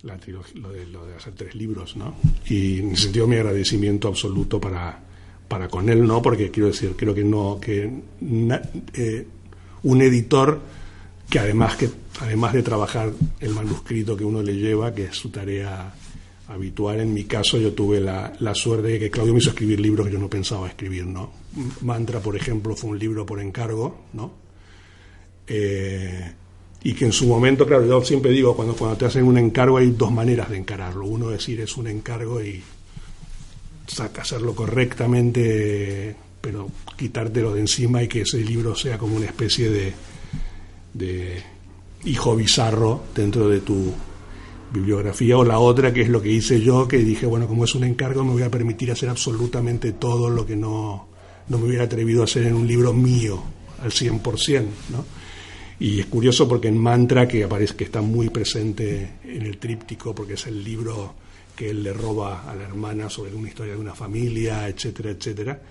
la 0.03 0.17
trilogía, 0.17 0.61
lo 0.61 0.69
de, 0.71 0.85
lo 0.85 1.03
de 1.07 1.15
hacer 1.15 1.33
tres 1.35 1.55
libros, 1.55 1.97
¿no? 1.97 2.13
Y 2.47 2.79
en 2.79 2.91
ese 2.91 3.03
sentido 3.05 3.25
mi 3.25 3.37
agradecimiento 3.37 4.07
absoluto 4.07 4.61
para, 4.61 4.99
para 5.47 5.67
con 5.67 5.89
él, 5.89 6.05
¿no? 6.05 6.21
Porque 6.21 6.51
quiero 6.51 6.67
decir, 6.67 6.93
creo 6.95 7.15
que 7.15 7.23
no, 7.23 7.57
que 7.59 7.91
na- 8.21 8.61
eh, 8.93 9.25
un 9.81 10.01
editor 10.03 10.59
que 11.29 11.39
además 11.39 11.75
que 11.75 11.89
además 12.19 12.53
de 12.53 12.63
trabajar 12.63 13.11
el 13.39 13.49
manuscrito 13.51 14.15
que 14.17 14.23
uno 14.23 14.41
le 14.41 14.55
lleva, 14.55 14.93
que 14.93 15.05
es 15.05 15.15
su 15.15 15.29
tarea 15.29 15.93
habitual, 16.47 17.01
en 17.01 17.13
mi 17.13 17.25
caso 17.25 17.57
yo 17.57 17.73
tuve 17.73 17.99
la, 17.99 18.33
la 18.39 18.55
suerte 18.55 18.87
de 18.87 18.99
que 18.99 19.09
Claudio 19.09 19.33
me 19.33 19.39
hizo 19.39 19.49
escribir 19.49 19.79
libros 19.79 20.07
que 20.07 20.13
yo 20.13 20.19
no 20.19 20.29
pensaba 20.29 20.67
escribir, 20.67 21.05
¿no? 21.05 21.31
Mantra, 21.81 22.19
por 22.19 22.35
ejemplo, 22.35 22.75
fue 22.75 22.91
un 22.91 22.99
libro 22.99 23.25
por 23.25 23.41
encargo, 23.41 24.05
¿no? 24.13 24.31
Eh, 25.47 26.31
y 26.83 26.93
que 26.93 27.05
en 27.05 27.11
su 27.11 27.27
momento, 27.27 27.65
claro, 27.65 27.85
yo 27.85 28.03
siempre 28.03 28.31
digo, 28.31 28.55
cuando, 28.55 28.75
cuando 28.75 28.97
te 28.97 29.05
hacen 29.05 29.25
un 29.25 29.37
encargo 29.37 29.77
hay 29.77 29.91
dos 29.91 30.11
maneras 30.11 30.49
de 30.49 30.57
encararlo. 30.57 31.05
Uno 31.05 31.29
decir 31.29 31.59
es 31.59 31.75
un 31.75 31.87
encargo 31.87 32.41
y 32.41 32.61
saca, 33.87 34.21
hacerlo 34.21 34.55
correctamente, 34.55 36.15
pero 36.39 36.69
quitártelo 36.95 37.53
de 37.53 37.61
encima 37.61 38.03
y 38.03 38.07
que 38.07 38.21
ese 38.21 38.37
libro 38.39 38.75
sea 38.75 38.97
como 38.97 39.15
una 39.17 39.25
especie 39.25 39.69
de, 39.69 39.93
de 40.97 41.43
hijo 42.05 42.35
bizarro 42.35 43.03
dentro 43.15 43.49
de 43.49 43.61
tu 43.61 43.93
bibliografía. 44.71 45.37
O 45.37 45.43
la 45.43 45.59
otra, 45.59 45.93
que 45.93 46.01
es 46.01 46.09
lo 46.09 46.21
que 46.21 46.31
hice 46.31 46.61
yo, 46.61 46.87
que 46.87 46.97
dije, 46.97 47.25
bueno, 47.25 47.47
como 47.47 47.65
es 47.65 47.75
un 47.75 47.83
encargo, 47.83 48.23
me 48.23 48.33
voy 48.33 48.43
a 48.43 48.51
permitir 48.51 48.91
hacer 48.91 49.09
absolutamente 49.09 49.93
todo 49.93 50.29
lo 50.29 50.45
que 50.45 50.55
no, 50.55 51.07
no 51.49 51.57
me 51.57 51.65
hubiera 51.65 51.85
atrevido 51.85 52.21
a 52.21 52.25
hacer 52.25 52.45
en 52.45 52.55
un 52.55 52.67
libro 52.67 52.93
mío 52.93 53.41
al 53.81 53.91
100%, 53.91 54.65
¿no? 54.89 55.05
Y 55.79 55.99
es 55.99 56.07
curioso 56.07 56.47
porque 56.47 56.69
en 56.69 56.77
Mantra, 56.77 57.27
que 57.27 57.43
aparece 57.43 57.75
que 57.75 57.83
está 57.83 58.01
muy 58.01 58.29
presente 58.29 59.11
en 59.23 59.43
el 59.43 59.59
tríptico, 59.59 60.15
porque 60.15 60.33
es 60.33 60.47
el 60.47 60.63
libro 60.63 61.13
que 61.55 61.69
él 61.69 61.83
le 61.83 61.93
roba 61.93 62.49
a 62.49 62.55
la 62.55 62.63
hermana 62.63 63.09
sobre 63.09 63.35
una 63.35 63.47
historia 63.47 63.73
de 63.73 63.79
una 63.79 63.93
familia, 63.93 64.67
etcétera, 64.67 65.11
etcétera. 65.11 65.61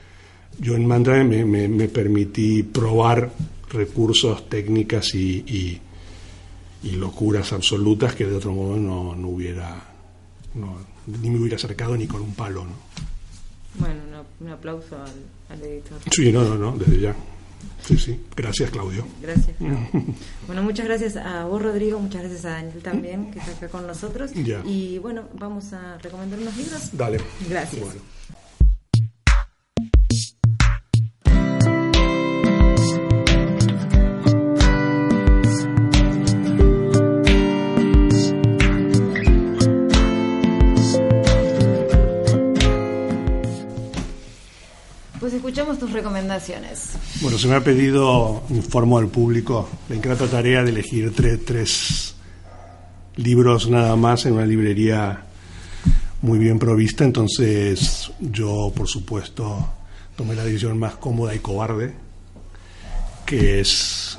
Yo 0.61 0.75
en 0.75 0.87
Mantra 0.87 1.23
me, 1.25 1.45
me- 1.45 1.69
me 1.69 1.89
permití 1.89 2.63
probar 2.63 3.31
recursos, 3.71 4.49
técnicas 4.49 5.15
y, 5.15 5.45
y- 5.47 5.81
y 6.83 6.91
locuras 6.93 7.53
absolutas 7.53 8.15
que 8.15 8.25
de 8.27 8.37
otro 8.37 8.53
modo 8.53 8.77
no, 8.77 9.15
no 9.17 9.29
hubiera, 9.29 9.83
no- 10.55 10.79
ni 11.07 11.31
me 11.31 11.39
hubiera 11.41 11.57
acercado 11.57 11.97
ni 11.97 12.07
con 12.07 12.23
un 12.23 12.35
palo, 12.35 12.65
¿no? 12.65 12.73
Bueno, 13.79 14.01
un 14.41 14.49
aplauso 14.49 14.97
al, 14.97 15.13
al 15.57 15.63
editor. 15.63 15.99
Sí, 16.11 16.33
no, 16.33 16.43
no, 16.45 16.57
no, 16.57 16.79
desde 16.79 17.01
ya. 17.01 17.15
Sí, 17.85 17.99
sí. 17.99 18.19
Gracias, 18.35 18.71
Claudio. 18.71 19.07
Gracias. 19.21 19.57
Clau. 19.59 19.77
bueno, 20.47 20.63
muchas 20.63 20.87
gracias 20.87 21.17
a 21.17 21.45
vos, 21.45 21.63
Rodrigo. 21.63 21.99
Muchas 22.01 22.23
gracias 22.23 22.45
a 22.47 22.51
Daniel 22.51 22.83
también, 22.83 23.31
que 23.31 23.39
está 23.39 23.53
acá 23.53 23.69
con 23.69 23.87
nosotros. 23.87 24.33
Ya. 24.35 24.63
Y 24.65 24.99
bueno, 24.99 25.25
vamos 25.39 25.73
a 25.73 25.99
recomendar 25.99 26.39
unos 26.41 26.57
libros. 26.57 26.89
Dale. 26.97 27.19
Gracias. 27.49 27.83
Bueno. 27.85 28.01
Escuchamos 45.57 45.79
tus 45.79 45.93
recomendaciones. 45.93 46.91
Bueno, 47.23 47.39
se 47.39 47.49
me 47.49 47.55
ha 47.55 47.65
pedido, 47.65 48.43
informo 48.51 48.99
al 48.99 49.09
público, 49.09 49.67
la 49.89 49.97
ingrata 49.97 50.27
tarea 50.27 50.63
de 50.63 50.69
elegir 50.69 51.11
tre- 51.15 51.41
tres 51.43 52.15
libros 53.17 53.71
nada 53.71 53.97
más 53.97 54.27
en 54.27 54.35
una 54.35 54.45
librería 54.45 55.23
muy 56.21 56.39
bien 56.39 56.59
provista, 56.59 57.05
entonces 57.05 58.11
yo, 58.21 58.71
por 58.77 58.87
supuesto, 58.87 59.67
tomé 60.15 60.35
la 60.35 60.45
decisión 60.45 60.79
más 60.79 60.97
cómoda 60.97 61.35
y 61.35 61.39
cobarde, 61.39 61.95
que 63.25 63.59
es, 63.61 64.19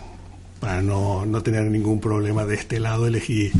para 0.59 0.81
no, 0.81 1.23
no 1.27 1.43
tener 1.43 1.65
ningún 1.65 1.99
problema 2.01 2.45
de 2.45 2.55
este 2.55 2.79
lado, 2.79 3.05
elegí 3.05 3.51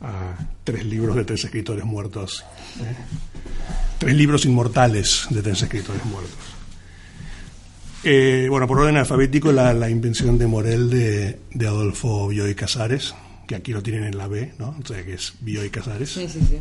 a 0.00 0.34
tres 0.64 0.84
libros 0.84 1.14
de 1.14 1.24
tres 1.24 1.44
escritores 1.44 1.84
muertos. 1.84 2.44
¿eh? 2.80 2.96
Tres 3.98 4.16
libros 4.16 4.44
inmortales 4.44 5.26
de 5.30 5.40
tres 5.40 5.62
escritores 5.62 6.04
muertos. 6.04 6.55
Eh, 8.08 8.46
bueno, 8.48 8.68
por 8.68 8.78
orden 8.78 8.96
alfabético, 8.98 9.50
la, 9.50 9.74
la 9.74 9.90
invención 9.90 10.38
de 10.38 10.46
Morel 10.46 10.88
de, 10.88 11.40
de 11.52 11.66
Adolfo 11.66 12.28
Bioy 12.28 12.54
Casares, 12.54 13.12
que 13.48 13.56
aquí 13.56 13.72
lo 13.72 13.82
tienen 13.82 14.04
en 14.04 14.16
la 14.16 14.28
B, 14.28 14.52
¿no? 14.60 14.76
O 14.80 14.86
sea, 14.86 15.04
que 15.04 15.14
es 15.14 15.34
Bioy 15.40 15.70
Casares. 15.70 16.10
Sí, 16.10 16.28
sí, 16.28 16.38
sí. 16.48 16.60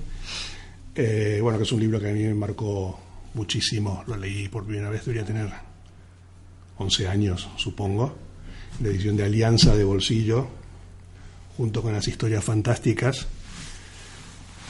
Eh, 0.96 1.38
bueno, 1.44 1.60
que 1.60 1.66
es 1.66 1.72
un 1.72 1.82
libro 1.82 2.00
que 2.00 2.10
a 2.10 2.14
mí 2.14 2.24
me 2.24 2.34
marcó 2.34 3.00
muchísimo. 3.36 4.04
Lo 4.08 4.18
leí 4.18 4.48
por 4.48 4.66
primera 4.66 4.90
vez, 4.90 5.06
debería 5.06 5.24
tener 5.24 5.48
11 6.80 7.08
años, 7.08 7.48
supongo. 7.58 8.18
La 8.82 8.88
edición 8.88 9.16
de 9.16 9.26
Alianza 9.26 9.76
de 9.76 9.84
Bolsillo, 9.84 10.48
junto 11.58 11.84
con 11.84 11.94
las 11.94 12.08
historias 12.08 12.44
fantásticas. 12.44 13.28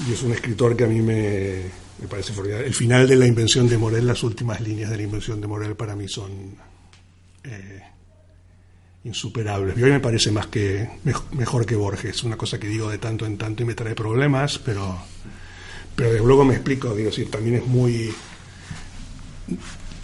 Y 0.10 0.12
es 0.12 0.22
un 0.24 0.34
escritor 0.34 0.76
que 0.76 0.84
a 0.84 0.88
mí 0.88 1.02
me, 1.02 1.62
me 2.01 2.08
parece 2.08 2.34
formidable. 2.34 2.67
El 2.67 2.73
final 2.73 3.08
de 3.08 3.15
la 3.15 3.25
invención 3.25 3.67
de 3.69 3.77
Morel, 3.77 4.05
las 4.08 4.21
últimas 4.23 4.60
líneas 4.62 4.89
de 4.89 4.97
la 4.97 5.03
invención 5.03 5.39
de 5.41 5.47
Morel 5.47 5.75
para 5.75 5.95
mí 5.95 6.08
son 6.08 6.55
eh, 7.43 7.81
insuperables. 9.05 9.77
Y 9.77 9.84
hoy 9.84 9.91
me 9.91 9.99
parece 9.99 10.31
más 10.31 10.47
que 10.47 10.89
mej- 11.05 11.31
mejor 11.31 11.65
que 11.65 11.75
Borges, 11.75 12.23
una 12.23 12.38
cosa 12.38 12.60
que 12.60 12.67
digo 12.67 12.89
de 12.89 12.97
tanto 12.97 13.25
en 13.25 13.38
tanto 13.38 13.63
y 13.63 13.65
me 13.65 13.75
trae 13.75 13.95
problemas, 13.95 14.60
pero 14.60 14.97
pero 15.95 16.25
luego 16.25 16.43
me 16.43 16.55
explico, 16.55 16.93
digo, 16.93 17.10
sí, 17.12 17.23
también 17.25 17.55
es 17.55 17.65
muy 17.67 18.13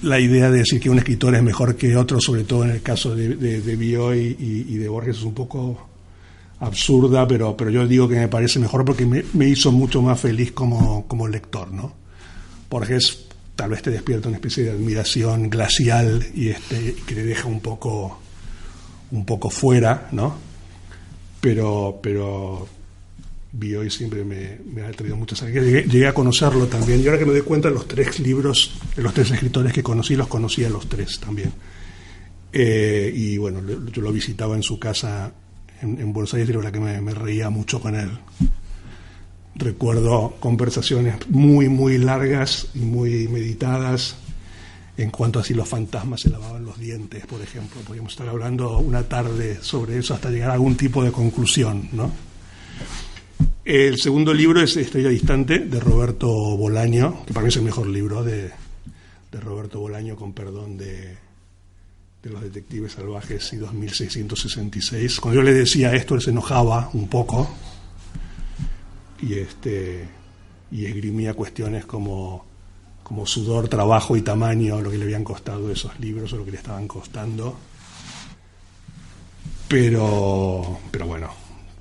la 0.04 0.19
idea 0.19 0.49
de 0.49 0.60
decir 0.60 0.80
que 0.80 0.89
un 0.89 0.97
escritor 0.97 1.36
es 1.36 1.43
mejor 1.43 1.75
que 1.75 1.95
otro, 1.97 2.19
sobre 2.21 2.43
todo 2.45 2.63
en 2.63 2.71
el 2.71 2.82
caso 2.82 3.13
de, 3.15 3.36
de, 3.36 3.75
Bioy 3.75 4.36
y 4.39 4.77
de 4.77 4.88
Borges, 4.88 5.17
es 5.17 5.23
un 5.23 5.34
poco 5.34 5.89
absurda, 6.62 7.28
pero, 7.28 7.58
pero 7.58 7.71
yo 7.71 7.88
digo 7.88 8.08
que 8.08 8.15
me 8.15 8.28
parece 8.28 8.60
mejor 8.60 8.86
porque 8.86 9.06
me, 9.06 9.47
hizo 9.47 9.71
mucho 9.71 10.02
más 10.02 10.19
feliz 10.19 10.52
como, 10.52 11.08
como 11.08 11.28
lector, 11.28 11.71
¿no? 11.71 11.93
Borges 12.69 13.26
tal 13.56 13.71
vez 13.71 13.82
te 13.82 13.89
despierta 13.89 14.30
una 14.30 14.38
especie 14.38 14.63
de 14.63 14.71
admiración 14.71 15.50
glacial 15.50 16.26
y 16.34 16.50
este 16.50 16.95
que 17.06 17.15
te 17.15 17.26
deja 17.26 17.47
un 17.47 17.60
poco 17.60 18.19
un 19.12 19.26
poco 19.26 19.50
fuera, 19.50 20.08
¿no? 20.12 20.36
Pero, 21.41 22.00
pero 22.02 22.67
Bioy 23.52 23.89
siempre 23.89 24.24
me, 24.24 24.60
me 24.71 24.84
ha 24.84 24.91
traído 24.91 25.17
muchas 25.17 25.41
alegrías. 25.41 25.86
Llegué, 25.88 26.08
a 26.08 26.13
conocerlo 26.13 26.67
también. 26.67 27.02
Y 27.02 27.08
ahora 27.08 27.17
que 27.17 27.26
me 27.26 27.34
doy 27.34 27.41
cuenta, 27.41 27.69
los 27.71 27.88
tres 27.88 28.19
libros, 28.19 28.80
los 28.95 29.13
tres 29.13 29.32
escritores 29.32 29.74
que 29.74 29.82
conocí, 29.82 30.15
los 30.15 30.28
conocí 30.28 30.63
a 30.63 30.69
los 30.69 30.88
tres 30.88 31.19
también. 31.19 31.52
Eh, 32.54 33.12
y 33.13 33.38
bueno, 33.38 33.62
yo 33.91 34.02
lo 34.02 34.12
visitaba 34.13 34.56
en 34.56 34.63
su 34.63 34.80
casa 34.80 35.34
en, 35.82 36.00
en 36.00 36.13
Buenos 36.13 36.34
Aires 36.34 36.56
verdad 36.56 36.72
que 36.72 36.80
me, 36.80 37.02
me 37.02 37.13
reía 37.13 37.50
mucho 37.50 37.80
con 37.80 37.96
él. 37.96 38.10
Recuerdo 39.56 40.36
conversaciones 40.39 41.30
muy, 41.30 41.70
muy 41.70 41.98
largas 41.98 42.67
y 42.74 42.80
muy 42.80 43.28
meditadas 43.28 44.15
en 44.98 45.10
cuanto 45.10 45.39
a 45.39 45.44
si 45.44 45.54
los 45.54 45.67
fantasmas 45.67 46.22
se 46.22 46.30
lavaban 46.30 46.65
los 46.65 46.80
dientes, 46.80 47.26
por 47.26 47.41
ejemplo. 47.41 47.82
Podríamos 47.82 48.13
estar 48.13 48.28
hablando 48.30 48.78
una 48.80 49.04
tarde 49.04 49.60
sobre 49.62 49.98
eso 49.98 50.13
hasta 50.13 50.30
llegar 50.30 50.52
a 50.52 50.54
algún 50.54 50.76
tipo 50.76 51.04
de 51.04 51.12
conclusión, 51.12 51.89
¿no? 51.91 52.12
El 53.63 54.00
segundo 54.00 54.34
libro 54.34 54.62
es 54.62 54.76
Estrella 54.76 55.10
Distante, 55.10 55.60
de 55.60 55.80
Roberto 55.80 56.28
Bolaño, 56.28 57.26
que 57.26 57.34
para 57.34 57.44
mí 57.44 57.50
es 57.50 57.58
el 57.58 57.63
mejor 57.63 57.88
libro 57.88 58.24
de, 58.24 58.52
de 59.32 59.39
Roberto 59.39 59.80
Bolaño, 59.80 60.15
con 60.15 60.34
perdón 60.34 60.78
de, 60.78 61.15
de 62.24 62.30
los 62.30 62.42
detectives 62.42 62.94
salvajes 62.94 63.52
y 63.54 63.58
2666. 63.58 65.20
Cuando 65.20 65.42
yo 65.42 65.44
le 65.44 65.54
decía 65.54 65.94
esto, 65.94 66.16
él 66.16 66.22
se 66.22 66.30
enojaba 66.30 66.90
un 66.94 67.08
poco 67.08 67.50
y, 69.22 69.34
este, 69.34 70.08
y 70.72 70.86
esgrimía 70.86 71.34
cuestiones 71.34 71.86
como, 71.86 72.46
como 73.04 73.26
sudor, 73.26 73.68
trabajo 73.68 74.16
y 74.16 74.22
tamaño, 74.22 74.82
lo 74.82 74.92
que 74.92 74.98
le 74.98 75.06
habían 75.06 75.24
costado 75.24 75.72
esos 75.72 76.00
libros 76.00 76.32
o 76.34 76.38
lo 76.38 76.46
que 76.46 76.52
le 76.52 76.58
estaban 76.58 76.88
costando. 76.88 77.58
Pero, 79.68 80.80
pero 80.92 81.08
bueno, 81.08 81.30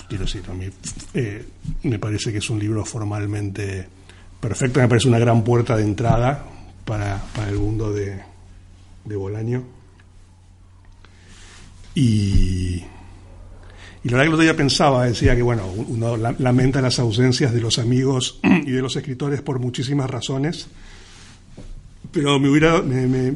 quiero 0.09 0.25
decir, 0.25 0.43
a 0.49 0.55
mí 0.55 0.67
eh, 1.13 1.45
me 1.83 1.99
parece 1.99 2.33
que 2.33 2.39
es 2.39 2.49
un 2.49 2.59
libro 2.59 2.85
formalmente 2.85 3.87
perfecto, 4.41 4.81
me 4.81 4.89
parece 4.89 5.09
una 5.09 5.19
gran 5.19 5.45
puerta 5.45 5.77
de 5.77 5.83
entrada 5.83 6.47
para, 6.85 7.23
para 7.35 7.51
el 7.51 7.59
mundo 7.59 7.93
de, 7.93 8.23
de 9.05 9.17
Bolaño. 9.17 9.80
Y, 11.95 12.85
y 14.03 14.09
la 14.09 14.17
verdad 14.17 14.23
que 14.23 14.29
el 14.29 14.35
otro 14.35 14.43
día 14.43 14.57
pensaba, 14.57 15.05
decía 15.05 15.37
que 15.37 15.43
bueno, 15.43 15.67
uno 15.67 16.17
lamenta 16.17 16.81
las 16.81 16.99
ausencias 16.99 17.53
de 17.53 17.61
los 17.61 17.79
amigos 17.79 18.41
y 18.43 18.71
de 18.71 18.81
los 18.81 18.97
escritores 18.97 19.43
por 19.43 19.59
muchísimas 19.59 20.09
razones, 20.09 20.69
pero 22.13 22.39
me 22.39 22.49
hubiera, 22.49 22.81
me, 22.83 23.07
me, 23.07 23.35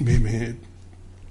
me, 0.00 0.54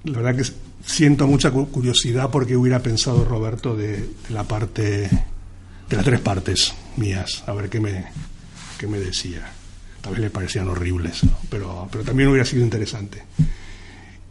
la 0.03 0.19
verdad 0.19 0.35
que 0.35 0.51
siento 0.85 1.27
mucha 1.27 1.51
curiosidad 1.51 2.29
porque 2.31 2.57
hubiera 2.57 2.79
pensado 2.79 3.23
Roberto 3.23 3.75
de, 3.75 4.09
la 4.29 4.43
parte, 4.43 5.09
de 5.89 5.95
las 5.95 6.05
tres 6.05 6.19
partes 6.19 6.73
mías, 6.97 7.43
a 7.45 7.53
ver 7.53 7.69
qué 7.69 7.79
me, 7.79 8.05
qué 8.77 8.87
me 8.87 8.99
decía. 8.99 9.51
Tal 10.01 10.13
vez 10.13 10.21
le 10.21 10.29
parecían 10.29 10.67
horribles, 10.69 11.21
pero, 11.49 11.87
pero 11.91 12.03
también 12.03 12.29
hubiera 12.29 12.45
sido 12.45 12.63
interesante. 12.63 13.23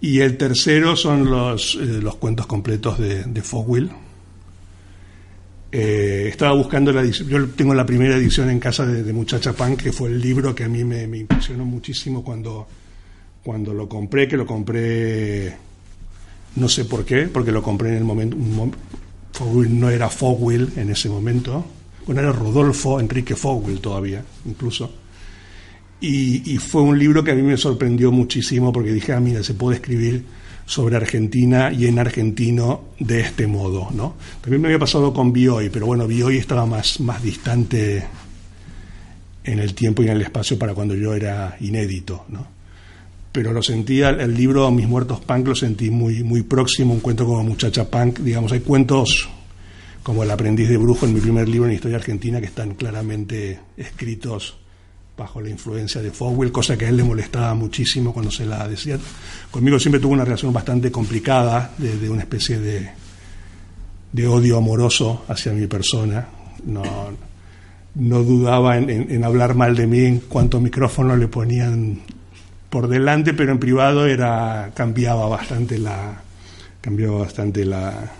Y 0.00 0.20
el 0.20 0.36
tercero 0.36 0.94
son 0.94 1.28
los, 1.28 1.74
eh, 1.74 2.00
los 2.00 2.16
cuentos 2.16 2.46
completos 2.46 2.98
de, 2.98 3.42
Fogwill. 3.42 3.90
Eh, 5.70 6.26
estaba 6.28 6.52
buscando 6.54 6.92
la 6.92 7.00
edición, 7.00 7.28
yo 7.28 7.48
tengo 7.48 7.74
la 7.74 7.84
primera 7.84 8.16
edición 8.16 8.48
en 8.48 8.60
casa 8.60 8.86
de, 8.86 9.12
Muchacha 9.12 9.52
Pan, 9.52 9.76
que 9.76 9.92
fue 9.92 10.08
el 10.08 10.20
libro 10.20 10.54
que 10.54 10.64
a 10.64 10.68
mí 10.68 10.84
me, 10.84 11.06
me, 11.06 11.18
impresionó 11.18 11.64
muchísimo 11.64 12.22
cuando, 12.22 12.66
cuando 13.42 13.74
lo 13.74 13.88
compré, 13.88 14.28
que 14.28 14.36
lo 14.36 14.46
compré, 14.46 15.54
no 16.56 16.68
sé 16.68 16.84
por 16.84 17.04
qué, 17.04 17.22
porque 17.26 17.52
lo 17.52 17.62
compré 17.62 17.90
en 17.90 17.96
el 17.96 18.04
momento, 18.04 18.36
un, 18.36 18.72
Fogwill 19.32 19.78
no 19.78 19.90
era 19.90 20.08
Fogwill 20.08 20.72
en 20.76 20.90
ese 20.90 21.08
momento, 21.08 21.64
bueno, 22.06 22.22
era 22.22 22.32
Rodolfo 22.32 22.98
Enrique 22.98 23.36
Fogwill 23.36 23.80
todavía, 23.80 24.24
incluso 24.46 24.90
y, 26.00 26.58
fue 26.58 26.82
un 26.82 26.98
libro 26.98 27.24
que 27.24 27.32
a 27.32 27.34
mí 27.34 27.42
me 27.42 27.56
sorprendió 27.56 28.12
muchísimo 28.12 28.72
porque 28.72 28.92
dije, 28.92 29.12
ah, 29.12 29.20
mira, 29.20 29.42
se 29.42 29.54
puede 29.54 29.76
escribir 29.76 30.24
sobre 30.64 30.96
Argentina 30.96 31.72
y 31.72 31.86
en 31.86 31.98
argentino 31.98 32.84
de 33.00 33.20
este 33.20 33.46
modo, 33.46 33.88
¿no? 33.92 34.14
También 34.40 34.60
me 34.60 34.68
había 34.68 34.78
pasado 34.78 35.12
con 35.12 35.32
Bioy, 35.32 35.70
pero 35.70 35.86
bueno, 35.86 36.06
Bioy 36.06 36.36
estaba 36.36 36.66
más, 36.66 37.00
más 37.00 37.22
distante 37.22 38.04
en 39.44 39.58
el 39.58 39.74
tiempo 39.74 40.02
y 40.02 40.06
en 40.06 40.12
el 40.12 40.22
espacio 40.22 40.58
para 40.58 40.74
cuando 40.74 40.94
yo 40.94 41.14
era 41.14 41.56
inédito, 41.60 42.26
¿no? 42.28 42.46
Pero 43.32 43.52
lo 43.52 43.62
sentía, 43.62 44.10
el 44.10 44.34
libro 44.34 44.70
Mis 44.70 44.86
Muertos 44.86 45.20
Punk 45.20 45.48
lo 45.48 45.54
sentí 45.54 45.90
muy, 45.90 46.22
muy 46.22 46.42
próximo, 46.42 46.94
un 46.94 47.00
cuento 47.00 47.24
como 47.24 47.42
Muchacha 47.42 47.90
Punk, 47.90 48.20
digamos, 48.20 48.52
hay 48.52 48.60
cuentos 48.60 49.28
como 50.02 50.22
El 50.22 50.30
aprendiz 50.30 50.68
de 50.68 50.76
brujo 50.76 51.06
en 51.06 51.14
mi 51.14 51.20
primer 51.20 51.48
libro 51.48 51.68
en 51.68 51.74
Historia 51.74 51.96
Argentina 51.96 52.40
que 52.40 52.46
están 52.46 52.74
claramente 52.74 53.58
escritos 53.76 54.56
bajo 55.18 55.40
la 55.40 55.50
influencia 55.50 56.00
de 56.00 56.12
Fogwell, 56.12 56.52
cosa 56.52 56.78
que 56.78 56.86
a 56.86 56.88
él 56.88 56.96
le 56.96 57.02
molestaba 57.02 57.52
muchísimo 57.54 58.12
cuando 58.12 58.30
se 58.30 58.46
la 58.46 58.68
decía. 58.68 58.98
Conmigo 59.50 59.78
siempre 59.80 60.00
tuvo 60.00 60.12
una 60.12 60.24
relación 60.24 60.52
bastante 60.52 60.92
complicada, 60.92 61.72
de, 61.76 61.98
de 61.98 62.08
una 62.08 62.22
especie 62.22 62.60
de, 62.60 62.88
de, 64.12 64.26
odio 64.28 64.56
amoroso 64.56 65.24
hacia 65.26 65.52
mi 65.52 65.66
persona. 65.66 66.28
No, 66.64 66.84
no 67.96 68.22
dudaba 68.22 68.78
en, 68.78 68.88
en, 68.88 69.10
en, 69.10 69.24
hablar 69.24 69.56
mal 69.56 69.74
de 69.74 69.86
mí 69.88 70.04
en 70.04 70.20
cuanto 70.20 70.60
micrófono 70.60 71.16
le 71.16 71.26
ponían 71.26 72.00
por 72.70 72.86
delante, 72.86 73.34
pero 73.34 73.50
en 73.50 73.58
privado 73.58 74.06
era 74.06 74.70
cambiaba 74.74 75.26
bastante 75.26 75.78
la 75.78 76.22
cambiaba 76.80 77.18
bastante 77.18 77.64
la, 77.64 78.12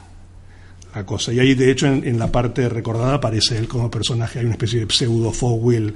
la 0.95 1.07
cosa. 1.07 1.33
Y 1.33 1.39
ahí, 1.39 1.55
de 1.55 1.71
hecho, 1.71 1.87
en, 1.87 2.05
en, 2.07 2.19
la 2.19 2.33
parte 2.33 2.69
recordada 2.69 3.15
aparece 3.15 3.57
él 3.57 3.69
como 3.69 3.89
personaje, 3.89 4.41
hay 4.41 4.47
una 4.47 4.55
especie 4.55 4.85
de 4.85 4.93
pseudo 4.93 5.31
Fogwill 5.31 5.95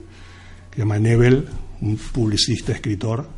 que 0.72 0.76
se 0.76 0.80
llama 0.80 0.98
Nebel, 0.98 1.46
un 1.82 1.96
publicista, 1.96 2.72
escritor, 2.72 3.28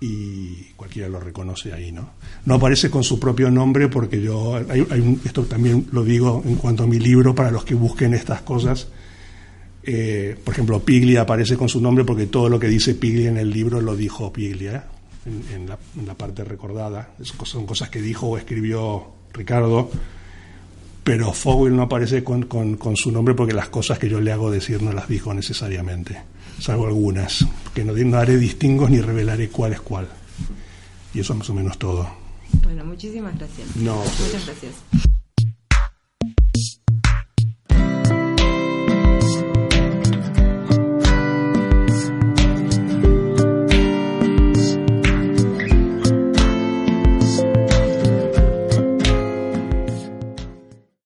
y 0.00 0.72
cualquiera 0.74 1.08
lo 1.08 1.20
reconoce 1.20 1.72
ahí, 1.72 1.92
¿no? 1.92 2.10
No 2.46 2.54
aparece 2.54 2.88
con 2.88 3.04
su 3.04 3.20
propio 3.20 3.50
nombre 3.50 3.88
porque 3.88 4.20
yo, 4.20 4.56
hay, 4.56 4.86
hay 4.90 5.00
un, 5.00 5.20
esto 5.24 5.44
también 5.44 5.86
lo 5.92 6.02
digo 6.02 6.42
en 6.46 6.56
cuanto 6.56 6.84
a 6.84 6.86
mi 6.86 6.98
libro, 6.98 7.34
para 7.34 7.50
los 7.50 7.64
que 7.64 7.74
busquen 7.74 8.14
estas 8.14 8.42
cosas, 8.42 8.88
eh, 9.82 10.36
por 10.44 10.54
ejemplo, 10.54 10.80
Piglia 10.80 11.22
aparece 11.22 11.56
con 11.56 11.68
su 11.68 11.80
nombre 11.80 12.04
porque 12.04 12.26
todo 12.26 12.48
lo 12.48 12.58
que 12.58 12.68
dice 12.68 12.94
Piglia 12.94 13.28
en 13.28 13.38
el 13.38 13.50
libro 13.50 13.80
lo 13.80 13.96
dijo 13.96 14.32
Piglia, 14.32 14.84
en, 15.26 15.42
en, 15.54 15.68
la, 15.68 15.78
en 15.98 16.06
la, 16.06 16.14
parte 16.14 16.44
recordada, 16.44 17.14
son 17.22 17.66
cosas 17.66 17.90
que 17.90 18.00
dijo 18.00 18.28
o 18.28 18.38
escribió 18.38 19.08
Ricardo, 19.32 19.90
pero 21.08 21.32
Fogel 21.32 21.74
no 21.74 21.84
aparece 21.84 22.22
con, 22.22 22.42
con, 22.42 22.76
con, 22.76 22.94
su 22.94 23.10
nombre 23.10 23.32
porque 23.34 23.54
las 23.54 23.70
cosas 23.70 23.98
que 23.98 24.10
yo 24.10 24.20
le 24.20 24.30
hago 24.30 24.50
decir 24.50 24.82
no 24.82 24.92
las 24.92 25.08
dijo 25.08 25.32
necesariamente, 25.32 26.20
salvo 26.60 26.86
algunas, 26.86 27.46
que 27.72 27.82
no, 27.82 27.94
no 27.94 28.18
haré 28.18 28.36
distingos 28.36 28.90
ni 28.90 29.00
revelaré 29.00 29.48
cuál 29.48 29.72
es 29.72 29.80
cuál. 29.80 30.06
Y 31.14 31.20
eso 31.20 31.34
más 31.34 31.48
o 31.48 31.54
menos 31.54 31.78
todo. 31.78 32.06
Bueno, 32.62 32.84
muchísimas 32.84 33.38
gracias. 33.38 33.74
No, 33.76 33.96
Muchas 33.96 34.44
gracias. 34.44 34.74